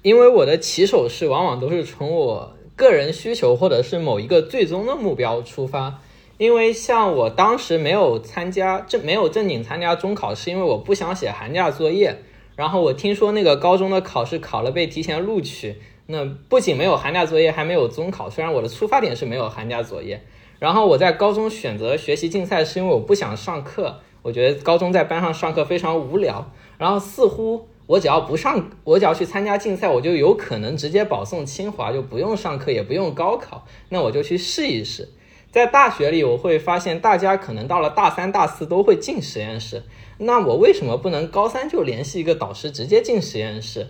[0.00, 6.00] 因为我的起手式往往都是从我个人需求或者是某一个最终的目标出发。
[6.36, 12.16] 因为像我当时没有参加正没有正经参加中考，是因为我不想写寒假作业。
[12.56, 18.30] 然后我听说那个高中的考试考了被提前录取，那不仅没有寒假作业，还没有中考。
[18.30, 20.22] 虽然我的出发点是没有寒假作业，
[20.58, 24.00] 然后我在高中选择学习竞赛，是因为我不想上课。
[24.22, 26.50] 我觉得高中在班上上课非常无聊。
[26.78, 33.66] 然后似乎我只要不上，我只要去参加竞赛，我就有可能直接保送清华，就不用上课，也不用高考。
[33.88, 35.08] 那我就去试一试。
[35.54, 39.84] 在大学里，我会发现大家可能到了大三、大四都会进实验室，
[40.18, 43.86] 那我为什么不能高三就联系一个导师直接进实验室？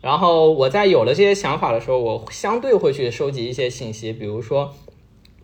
[0.00, 4.74] 然后我在有了这些想法的时候，我相对会去收集一些信息，比如说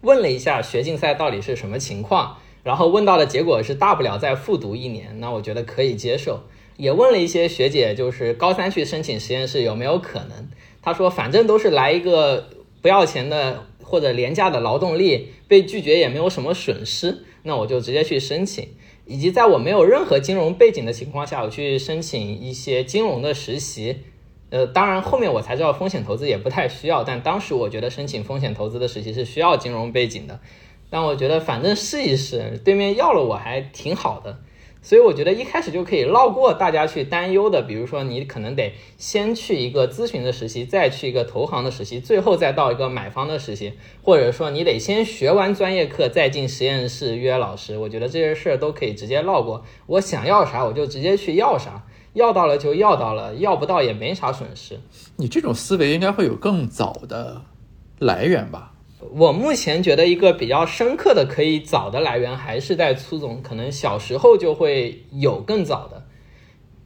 [0.00, 6.40] 问了一下学竞赛到底是什么情况，然后问到的结果是大不了再复读一年，那我觉得可以接受。
[6.78, 10.48] 也问了一些学姐，就是高三去申请实验室有没有可能？
[10.82, 12.48] 她说反正都是来一个
[12.82, 18.68] 不要钱的或者廉价的劳动力，被拒绝也没有什么损失，那我就直接去申请。
[19.04, 23.96] 以及在我没有任何金融背景的情况下，我去申请一些金融的实习。
[24.50, 30.38] 呃，当然后面我才知道风险投资也不太需要，但当时我觉得申请风险投资的实习是需要金融背景的。
[30.88, 34.38] 但我觉得反正试一试，对面要了我还挺好的。
[34.82, 47.76] 所以我觉得一开始就可以绕过大家去担忧的，比如说你可能得先去一个咨询的实习，再去一个投行的实习，最后再到一个买方的实习，或者说你得先学完专业课再进实验室约老师。
[47.76, 49.64] 我觉得这些事儿都可以直接绕过。
[49.86, 54.80] 我想要啥我就直接去要啥，要到了就要到了，要不到也没啥损失。
[55.16, 57.42] 你这种思维应该会有更早的
[57.98, 58.69] 来源吧？
[59.12, 66.04] 我目前觉得一个比较深刻的可以早的来源还是在初中，可能小时候就会有更早的。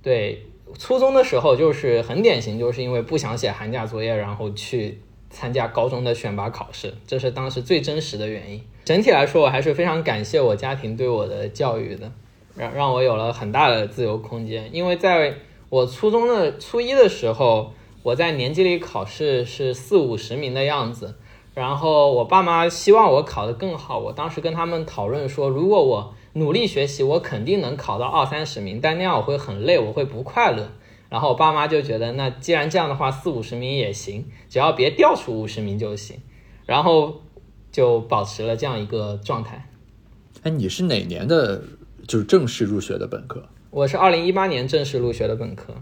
[0.00, 0.46] 对，
[0.78, 8.62] 初中的时候就是很典型，就是因为不想写寒假作业，然后去参加高中的选拔考试，这是当时最真实的原因。
[8.84, 12.12] 整体来说，我还是非常感谢我家庭对我的教育的，
[12.54, 14.68] 让让我有了很大的自由空间。
[14.72, 15.34] 因为在
[15.68, 17.72] 我初中的初一的时候，
[18.04, 21.16] 我在年级里考试是四五十名的样子。
[21.55, 30.68] 然后我爸妈希望我考得更好，我当时跟他们讨论说，如果我努力学习，我肯定能考到二三十名，但那样我会很累，我会不快乐。
[31.09, 36.18] 然后我爸妈就觉得，那既然这样的话，四五十名也行，只要别掉出五十名就行。
[36.66, 37.22] 然后
[37.70, 39.68] 就保持了这样一个状态。
[40.42, 41.62] 哎，你是哪年的？
[42.09, 43.42] 就是正式入学的本科？
[43.70, 45.72] 我是二零一八年正式入学的本科。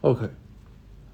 [0.00, 0.24] OK，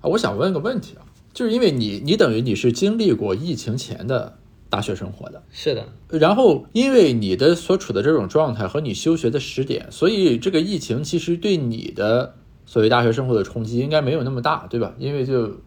[0.00, 1.04] 啊，我想问个问题啊。
[1.36, 4.38] 就是因为你，你等于你是经历过疫情前的
[4.70, 5.84] 大学生活的，是的。
[6.08, 14.94] 然后因为你的所处的这种状态和你休学的时点，所以这个疫情其实对你的所谓大学生活的冲击应该没有那么大，对吧？
[14.98, 15.58] 因为就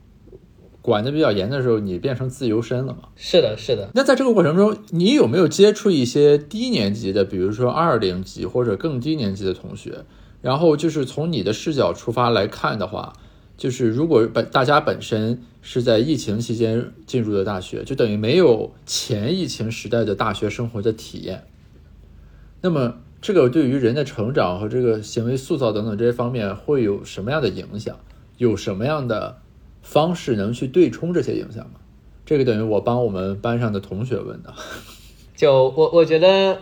[0.82, 3.10] 管的比较严的时候，你变成自由身了嘛。
[3.16, 3.92] 是的，是的。
[3.94, 10.04] 那在这个过程中，你有没有接触一些低年级的，比如说二零级或者更低年级的同学？
[10.42, 13.14] 然后就是从你的视角出发来看的话。
[13.60, 21.44] 就是如果本大家本身是在疫情期间进入的大学，就等于没有前疫情时代的大学生活的体验。
[22.62, 28.00] 那么这个对于人的成长和这个行为塑造等等这些方面会有什么样的影响？
[28.38, 29.40] 有什么样的
[29.84, 31.82] 方式能去对冲这些影响吗？
[32.26, 34.54] 这个等于我帮我们班上的同学问的。
[35.36, 36.58] 就我我觉得。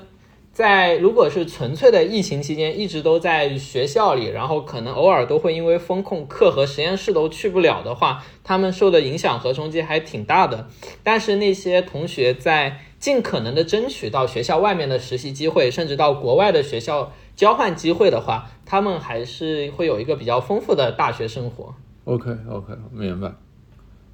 [0.57, 10.67] 在如果是纯粹的疫情期间，一直都在学校里，然后可能偶尔都会因为风控课和实验室都去不了的话，他们受的影响和冲击还挺大的。
[11.03, 21.75] 但是那些同学在尽可能的争取到学校外面的实习机会，甚至到国外的学校交换机会的话，他们还是会有一个比较丰富的大学生活。
[22.05, 23.31] OK OK，明白。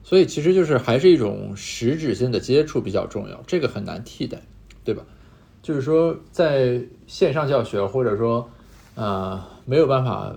[0.04, 4.42] 所以其实就是还是一种实质性的接触比较重要，这个很难替代，
[4.84, 5.06] 对吧？
[5.64, 8.50] 就是说，在线上教学或者说，
[8.96, 10.36] 呃，没有办法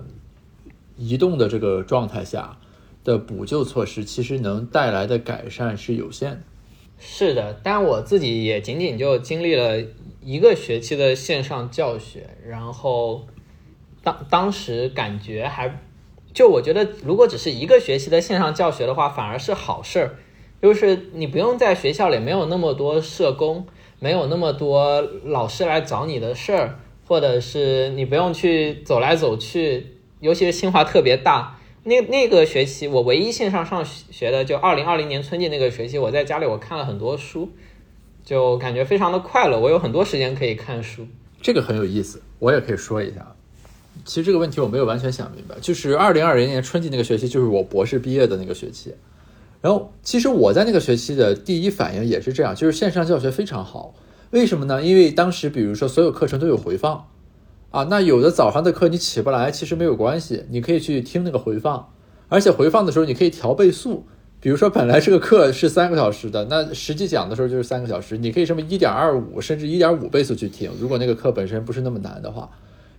[0.96, 2.56] 移动的这个状态下
[3.02, 6.38] 的补救措施，其实能带来的改善是有限的。
[7.00, 9.84] 是的，但我自己也仅仅就经历了
[10.22, 13.26] 一个学期的线上教学，然后
[14.04, 15.82] 当当时感觉还
[16.32, 20.14] 就我觉得，如果只是一个学期的线上教学的话，反而是好事儿，
[20.62, 23.66] 就是你不用在学校里没有那么多社工。
[23.98, 29.86] 没有那么多老师来找你的事儿，或者是你不用去走来走去，
[30.20, 31.58] 尤其是清华特别大。
[31.84, 37.48] 那那个学期我唯一线上上学的，就二零二零年春季那个学期，我在家里我看了很多书，
[38.24, 39.58] 就感觉非常的快乐。
[39.58, 41.06] 我有很多时间可以看书，
[41.40, 43.34] 这个很有意思，我也可以说一下。
[44.04, 48.92] 其实这个问题我没有完全想明白，就是二零二零年春季那个学期，就是我博士毕业的那个学期。
[49.66, 53.92] 然后，其实我在那个学期的第一反应也是这样，就是线上教学非常好。
[54.30, 54.80] 为什么呢？
[54.80, 57.08] 因为当时，比如说所有课程都有回放，
[57.72, 61.88] 啊，那有的早上的课你起不来，其实没有关系，你可以去听那个回放，
[62.28, 64.06] 而且回放的时候你可以调倍速。
[64.38, 72.48] 比如说本来这个课是三个小时的，那实际讲的时候就是三个小时，你可以什么一点二五甚至一点五倍速去听，如果那个课本身不是那么难的话，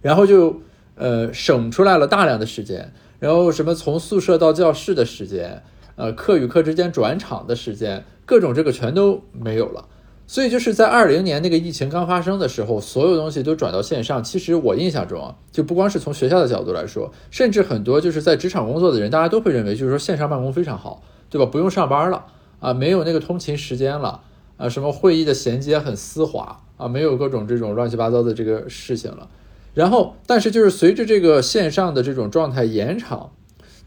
[0.01, 0.59] 然后就
[0.95, 5.63] 呃省出来了大量的时间，然后什么从宿舍到教室的时间。
[5.97, 9.85] 呃，课与课之间转场的时间，各种这个全都没有了。
[10.27, 14.23] 所以就是在二零年那个疫情刚发生的时候，所有东西都转到线上。
[14.23, 21.45] 其实我印象中啊，就不光是从学校的角度来说，甚至很多就是在职场工作的人，大家都会认为，就是说线上办公非常好，对吧？
[21.45, 22.25] 不用上班了
[22.59, 24.21] 啊，没有那个通勤时间了
[24.57, 29.29] 啊，什么会议的衔接很丝滑啊，没有各种这种乱七八糟的这个事情了。
[29.73, 33.31] 然后，但是就是随着这个线上的这种状态延长，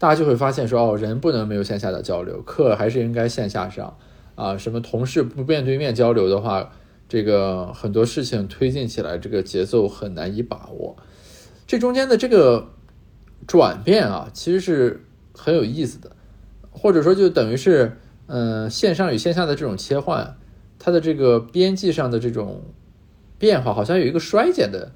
[0.01, 3.95] 大家就会发现说，哦，人不能没有线下的交流，课还是应该线下上
[4.33, 4.57] 啊。
[4.57, 6.71] 什么同事不面对面交流的话，
[7.07, 10.97] 这个很多事情推进起来，这个节奏很难以把握。
[11.67, 12.69] 这中间的这个
[13.45, 16.15] 转变啊，其实是很有意思的，
[16.71, 17.95] 或者说就等于是，
[18.25, 20.35] 嗯，线上与线下的这种切换，
[20.79, 22.63] 它的这个边际上的这种
[23.37, 24.93] 变化，好像有一个衰减的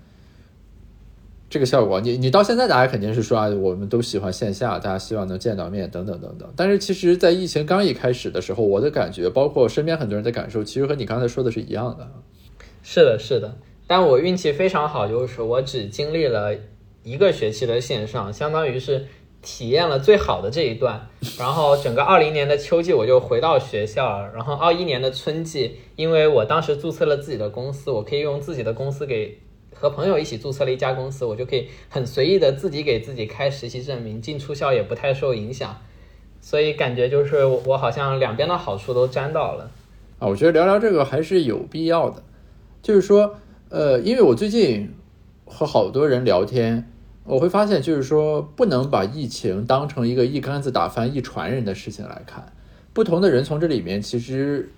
[1.49, 2.01] 这个效果。
[2.01, 6.51] 你你到现在，大家肯定是说啊，我们都喜欢线下，大家希望能见到面，等等等等。
[6.55, 12.07] 但是其实，在疫情刚一开始的时候，我的感觉，包括身边很多人的感受，其实和你刚才说的是一样的。
[12.83, 13.57] 是的，是的。
[13.87, 16.55] 但我运气非常好，就是我只经历了
[17.03, 19.05] 一个学期的线上，相当于是
[19.43, 21.07] 体验了最好的这一段。
[21.37, 29.37] 然后整个二零年的秋季我就回到学校，然后二一年的春季，因为我当时注册了自己的公司，我可以用自己的公司给
[29.75, 35.77] 和朋友一起注册了一家公司，我就可以很随意的自己给自己开实习证明，进出校也不太受影响。
[36.41, 39.69] 所以感觉就是我好像两边的好处都沾到了。
[40.17, 42.23] 啊，我觉得聊聊这个还是有必要的，
[42.81, 43.35] 就是说。
[43.67, 44.93] 呃，因为我最近
[45.43, 46.89] 和好多人聊天，
[47.23, 52.53] 我会发现，就是说不能把疫情当成一个一竿子打翻一船人的事情来看。
[52.93, 54.71] 不同的人从这里面其实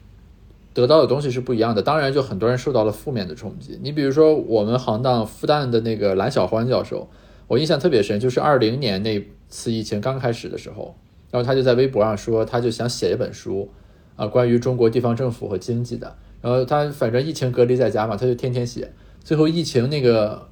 [0.77, 1.81] 得到的东西是不一样的。
[1.81, 3.79] 当然，就很多人受到了负面的冲击。
[3.81, 7.09] 你比如说，我们行当复旦的那个蓝小欢教授，
[7.47, 10.95] 我印象特别深，就是二零年那次疫情刚开始的时候，
[11.31, 13.67] 然后他就在微博上说，他就想写一本书
[14.15, 16.15] 啊，关于中国地方政府和经济的。
[16.41, 18.93] 然后他反正疫情隔离在家嘛，他就天天写。
[19.23, 20.47] 最后疫情那个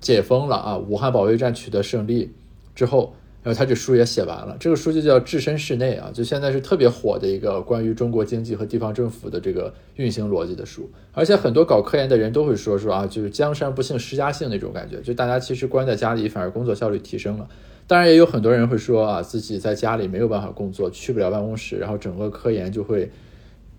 [0.00, 2.32] 解封了啊，武汉保卫战取得胜利
[2.74, 3.14] 之后，
[3.46, 4.56] 然后他这书也写完了。
[4.58, 10.90] 这个书就叫《置身事内》啊，就现在是特别火的一个关于中国经济和地方政府的这个运行逻辑的书。
[11.12, 17.48] 而且很多搞科研的人都会说说啊，就是江山不幸施家幸那种感觉，就大家其实关在家里反而工作效率提升了。
[17.86, 23.10] 当然也有很多人会说啊，自己在家里没有办法工作，去不了办公室，然后整个科研就会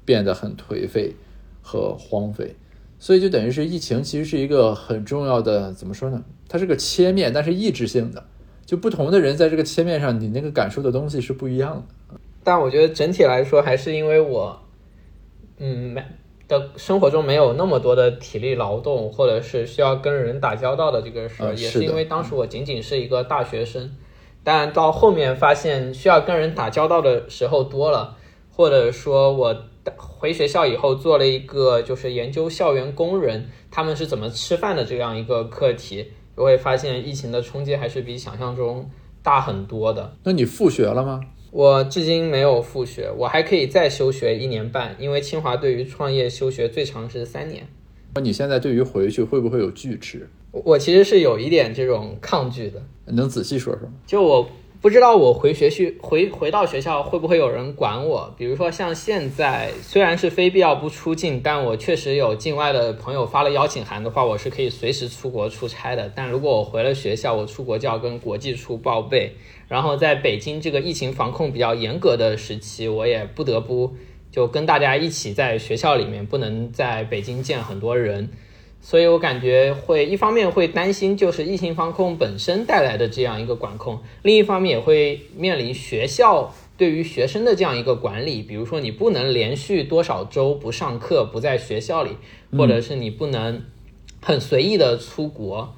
[0.05, 1.13] 变得很颓废。
[1.69, 2.55] 和荒废，
[2.97, 6.23] 所以就等于是疫情其实是一个很重要的，怎么说呢？
[6.47, 8.23] 它是个切面，但是抑制性的，
[8.67, 12.19] 就不同的人在这个切面上，你那个感受的东西是不一样的。
[12.43, 14.61] 但我觉得整体来说，还是因为我，
[15.57, 16.03] 嗯，没
[16.47, 23.95] 的生活中没有那么多的体力劳动，或者是需要跟人打交道的这个事儿，也是因为当时我仅仅是一个大学生，
[24.43, 28.17] 但到后面发现需要跟人打交道的时候多了，
[28.51, 29.55] 或者说我。
[29.95, 38.89] 回学校以后做了一个就是研究校园工人他们是怎么吃饭的这样一个课题，我会发现疫情的冲击还是比想象中
[39.21, 40.15] 大很多的。
[40.23, 41.19] 那你复学了吗？
[41.51, 47.67] 我至今没有复学，我还可以再休学一年半，因为清华对于创业休学最长是三年。
[48.13, 50.29] 那你现在对于回去会不会有拒迟？
[50.51, 52.81] 我其实是有一点这种抗拒的。
[53.05, 53.93] 能仔细说说吗？
[54.05, 54.47] 就我。
[54.79, 58.31] 不知道我回学去回回到学校会不会有人管我？
[58.37, 66.11] 比如说像现在虽然是非必要不出境，但我确实有境外的朋友发了邀请函的话，我是可以随时出国出差的。
[66.15, 69.33] 但如果我回了学校，我出国就要跟国际处报备。
[69.67, 73.95] 然后在北京这个疫情防控比较严格的时期，我也不得不
[74.31, 78.29] 就跟大家一起在学校里面，不能在北京见很多人。
[78.79, 92.11] 所以我感觉会一方面会担心，就是疫情防控本身带来的这样一个管控；另一方面也会面临学校对于学生的这样一个管理，比如说你不能连续多少周不上课、不在学校里，
[92.57, 93.61] 或者是你不能
[94.21, 95.75] 很随意的出国，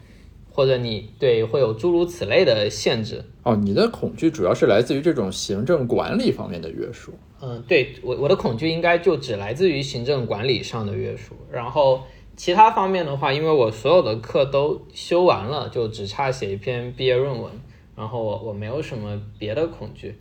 [0.51, 3.23] 或者你对会有诸如此类的限制。
[3.41, 7.13] 哦，你的恐惧主要是来自于这种行政管理方面的约束。
[7.41, 12.01] 嗯，对我我的恐惧应该就只来自于行政管理上的约束，然后。
[12.39, 17.51] 其他方面的话，因为我所有的课都修完了，就只差写一篇毕业论文，
[17.97, 20.15] 然后我我没有什么别的恐惧。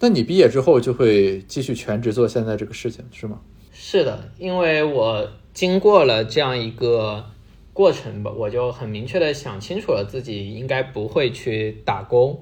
[0.00, 3.38] 那你毕业之后就会继续全职做现在这个事情，是吗？
[3.70, 7.24] 是的，因为我经过了这样一个
[7.72, 12.40] 过程吧，我就很明确的想清楚了自己应该不会去打工，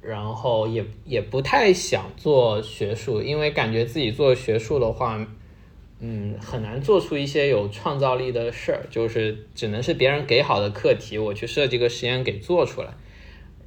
[0.00, 5.24] 然后也也不太想做学术，因为感觉自己做学术的话。
[6.00, 12.94] 嗯，很难做出一些有创造力的事儿，就是只能是别人给好的课题，我去设计个实验给做出来。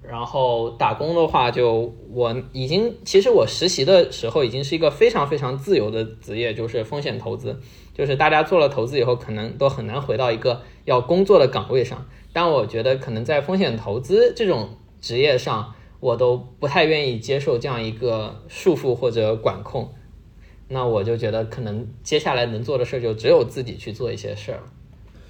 [0.02, 7.60] 然后打工的话，就我已经其实我实习的时候已经是一个非常非常自由的职业，就是风险投资，
[7.94, 12.08] 就是大家做了投资以后，可能都很难回到一个要工作的岗位上。
[12.34, 14.70] 但我觉得可能在风险投资这种
[15.02, 19.94] 职业上，我都不太愿意接受这样一个束缚或者管控。
[20.72, 24.60] 那我就觉得，可能接下来能做的事儿就只有自己去做一些事儿。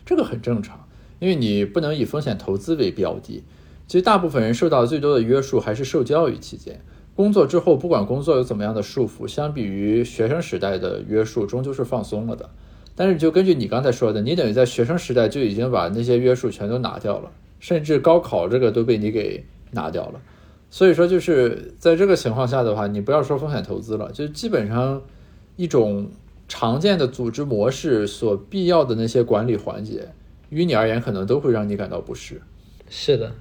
[0.06, 0.88] 这个很正常，
[1.20, 3.44] 因为你不能以风险投资为标的。
[3.88, 6.80] 其实大部分人受到最多的约束还是受教育期间。
[7.16, 12.50] 工作之后，不管工作有怎么样的束缚，相比于学生时代的约束，终究是放松了的。
[12.96, 20.22] 但是，就根据你刚才说的，你等于在学生时代就已经把那些约束全都拿掉了，甚至高考这个都被你给拿掉了。
[20.70, 25.02] 所以说，就是在这个情况下的话，你不要说风险投资了，就基本上
[25.62, 26.10] 一种
[26.48, 30.12] 常见的组织模式所必要的那些管理环节，
[30.50, 32.42] 于你而言可能都会让你感到不适。
[32.90, 33.32] 是的。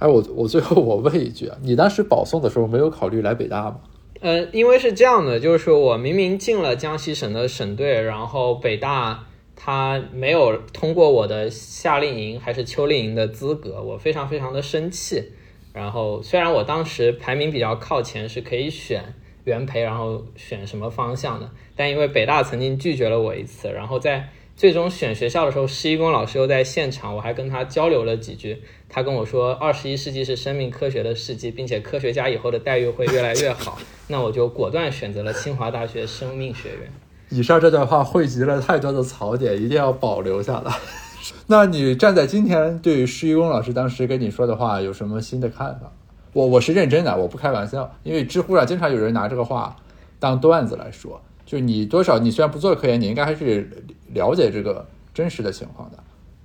[0.00, 3.80] 哎，我我最后我问一句啊，你当时保送的时候没有考虑来北大吗？
[4.22, 15.32] 呃，因为是这样的，就是我明明进了江西省的省队，然后北大他没有通过我的夏令营还是秋令营的资格，我非常非常的生气。
[15.72, 19.02] 然后虽然我当时排名比较靠前，是可以选
[19.42, 24.28] 原培，然后选什么方向的，但因为北大曾经拒绝了我一次，然后在。
[24.54, 28.62] 最终选学校的时候，施一公老师又在现场，我还跟他交流了几句。
[28.94, 33.78] 他跟我说，二十一世纪是生命科学的世纪，并且科学家以后的待遇会越来越好。
[34.08, 36.92] 那我就果断选择了清华大学生命学院。
[37.30, 40.70] 以上这段话汇集了太多的槽点，一定要保留下来。
[41.48, 45.90] 那你站在今天，对于施一公老师当时跟你说的话有什么新的看法？
[46.34, 49.74] 我我是认真的，我不开玩笑，因为知乎上经常有人拿这个话
[50.18, 51.18] 当段子来说。
[51.46, 55.98] 就你多少，你虽然不做科研，你应该还是了解这个真实的情况的。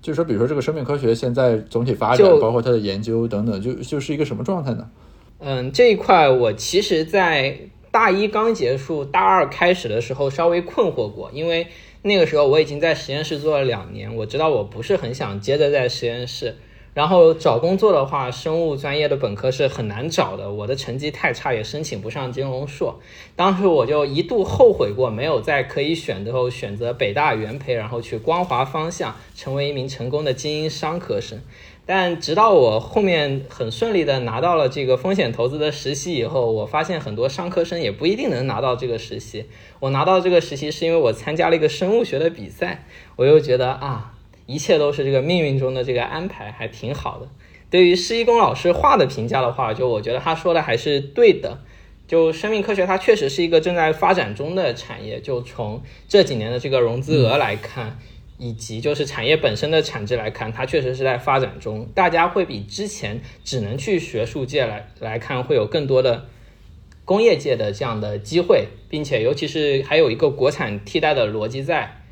[0.07, 4.89] 就是说，比如说这个生命科学现在总体发展，包括它的研究等等，就就是一个什么状态呢？
[5.39, 7.59] 嗯，这一块我其实，在
[7.91, 11.67] 大一刚结束，大二开始的时候稍微困惑过，因为
[12.03, 16.55] 那个时候我已经在实验室做了两年，我知道我不是很想接着在实验室。
[16.97, 20.51] 然后找工作的话，生物专业的本科是很难找的。
[20.51, 22.99] 我的成绩太差，也申请不上金融硕。
[23.35, 31.39] 当时我就一度后悔过，没有在可以选的时候选择北大原培，然后去光华方向成为一名成功的精英商科生。
[31.85, 39.45] 但直到我后面很顺利的拿到了这个风险投资的实习以后，我发现很多商科生也不一定能拿到这个实习。
[39.79, 42.85] 我拿到这个实习是因为我参加了一个生物学的比赛，
[43.17, 44.15] 我又觉得啊。
[44.47, 47.27] 一切都是这个命运中的这个安排，还挺好的。
[47.69, 51.59] 对于施一公老师话的评价的话，就我觉得他说的还是对的。
[52.07, 55.19] 就生命科学，它确实是一个正在发展中的产业。
[55.19, 57.99] 就从这几年的这个融资额来看，
[58.37, 61.85] 以及就是产业本身的产值来看，它确实是在发展中。
[61.93, 66.29] 大家会比之前只能去学术界来来看，会有更多的
[67.03, 72.03] 工业界的这样的机会，并且尤其是还有一个国产替代的逻辑在。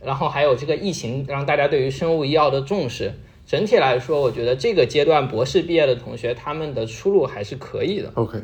[0.00, 3.14] 然后还有这个疫情，让大家对于生物医药的重视。
[3.46, 8.10] 整体来说，我觉得这个阶段博士毕业的同学，他们的出路还是可以的。
[8.14, 8.42] OK，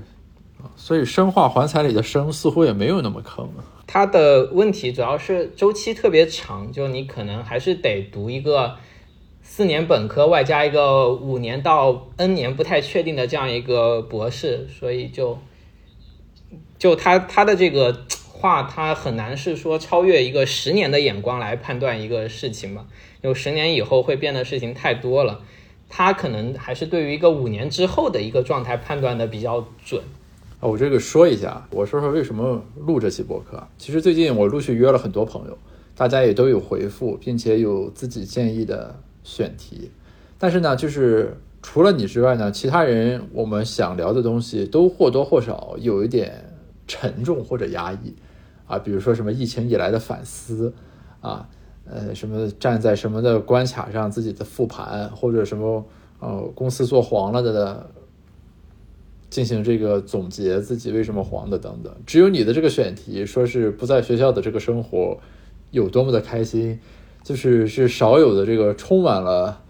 [0.77, 3.65] 所以生化环材里的生似乎也没有那么坑啊。
[3.87, 8.77] 它的问题主要是周期特别长，就你可能还是得读一个
[9.43, 15.37] 四年本科，外加一个五年到 N 年不太确定的这样一个博士，所以就
[16.79, 18.05] 就他他的这个。
[18.43, 22.89] 话它很难是说超越一个十年的眼光来判断一个事情嘛，
[23.21, 25.41] 有十年以后会变的事情太多了，
[25.89, 30.03] 他可能还是对于一个五年之后的一个状态判断的比较准。
[30.59, 33.65] 啊，我这个说一下，我说说为什么录这期博客。
[33.79, 35.57] 其实最近我陆续约了很多朋友，
[35.97, 39.89] 大家也都有回复，并且有自己建议的选题。
[40.37, 46.53] 但是呢，就是除了你之外呢，其他人我们想聊的东西都或多或少有一点
[46.89, 48.13] 沉重或者压抑。
[48.73, 50.73] 啊，比如说什么疫情以来的反思，
[51.21, 51.47] 啊，
[51.85, 55.85] 呃，什么站在什么的关卡上自己的复盘，或者什么
[56.21, 57.91] 呃公司做黄了的的，
[59.29, 61.95] 进行这个总结自己为什么黄的等等。
[62.07, 65.19] 只有你的这个选题说是不在学校的这个生活
[65.71, 66.81] 有多么的开心，
[67.23, 69.61] 就是是少有的这个充满了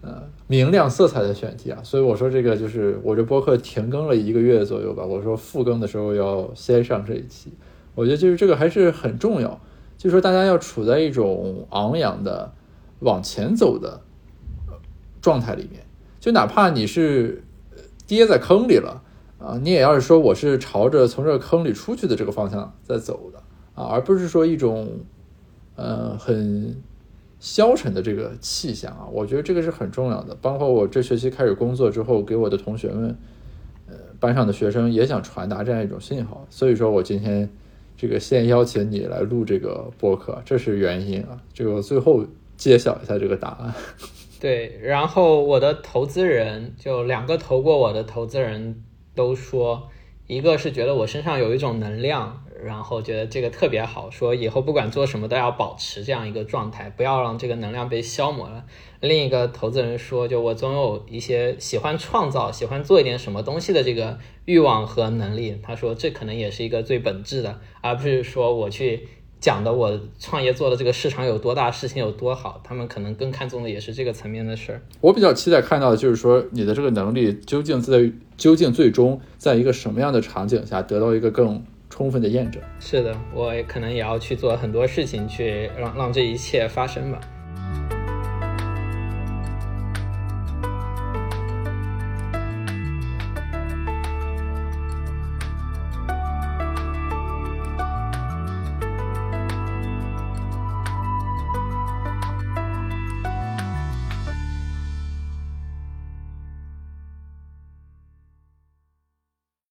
[0.00, 1.78] 呃明亮色彩的选题啊。
[1.82, 7.52] 所以我说这个就是我这播客停更了一个月左右吧，我说复更的时候要先上这一期。
[7.96, 9.58] 我觉得就是这个还是很重要，
[9.96, 12.52] 就是说大家要处在一种昂扬的
[13.00, 14.02] 往前走的
[15.22, 15.82] 状态里面，
[16.20, 17.42] 就哪怕你是
[18.06, 19.02] 跌在坑里了
[19.38, 23.38] 啊，你也要是说我是朝着从这个坑里出去的这个方向在走的
[23.74, 24.88] 啊，而不是说一种
[25.76, 26.76] 呃很
[27.40, 29.08] 消沉的这个气象啊。
[29.10, 30.36] 我觉得这个是很重要的。
[30.42, 33.16] 包括我这学期开始工作之后，给我的同学们，
[33.88, 37.50] 呃，班上的学生也想传达这样一种信号，所以说我今天。
[37.96, 41.40] 这个先邀请你来录这个播客，这是原因啊。
[41.54, 42.24] 这个最后
[42.56, 43.74] 揭晓一下这个答案。
[44.38, 48.84] 对，然后我的投资人就两个投过我的投资人
[49.14, 49.88] 都说，
[50.26, 58.64] 一个是觉得我身上有一种能量，然后觉得这个特别好，说以后不管做什么都要保持这样一个状态，不要让这个能量被消磨了。
[59.00, 65.58] 另一个投资人说，就我总有一些喜欢创造、喜欢做一点什么东西的这个欲望和能力。
[65.62, 69.08] 他说，这可能也是一个最本质的，而不是说我去。
[69.38, 74.80] 讲的我创业做的这个市场有多大，事情有多好，他们可能更看重的也是这个层面的事儿。
[75.02, 81.62] 我比较期待看到的就是说，你的这个能力究竟在究竟最终在一个什么样的场景下得到一个更
[81.96, 82.62] 充分的验证。
[82.78, 87.18] 是的，我可能也要去做很多事情，去让让这一切发生吧。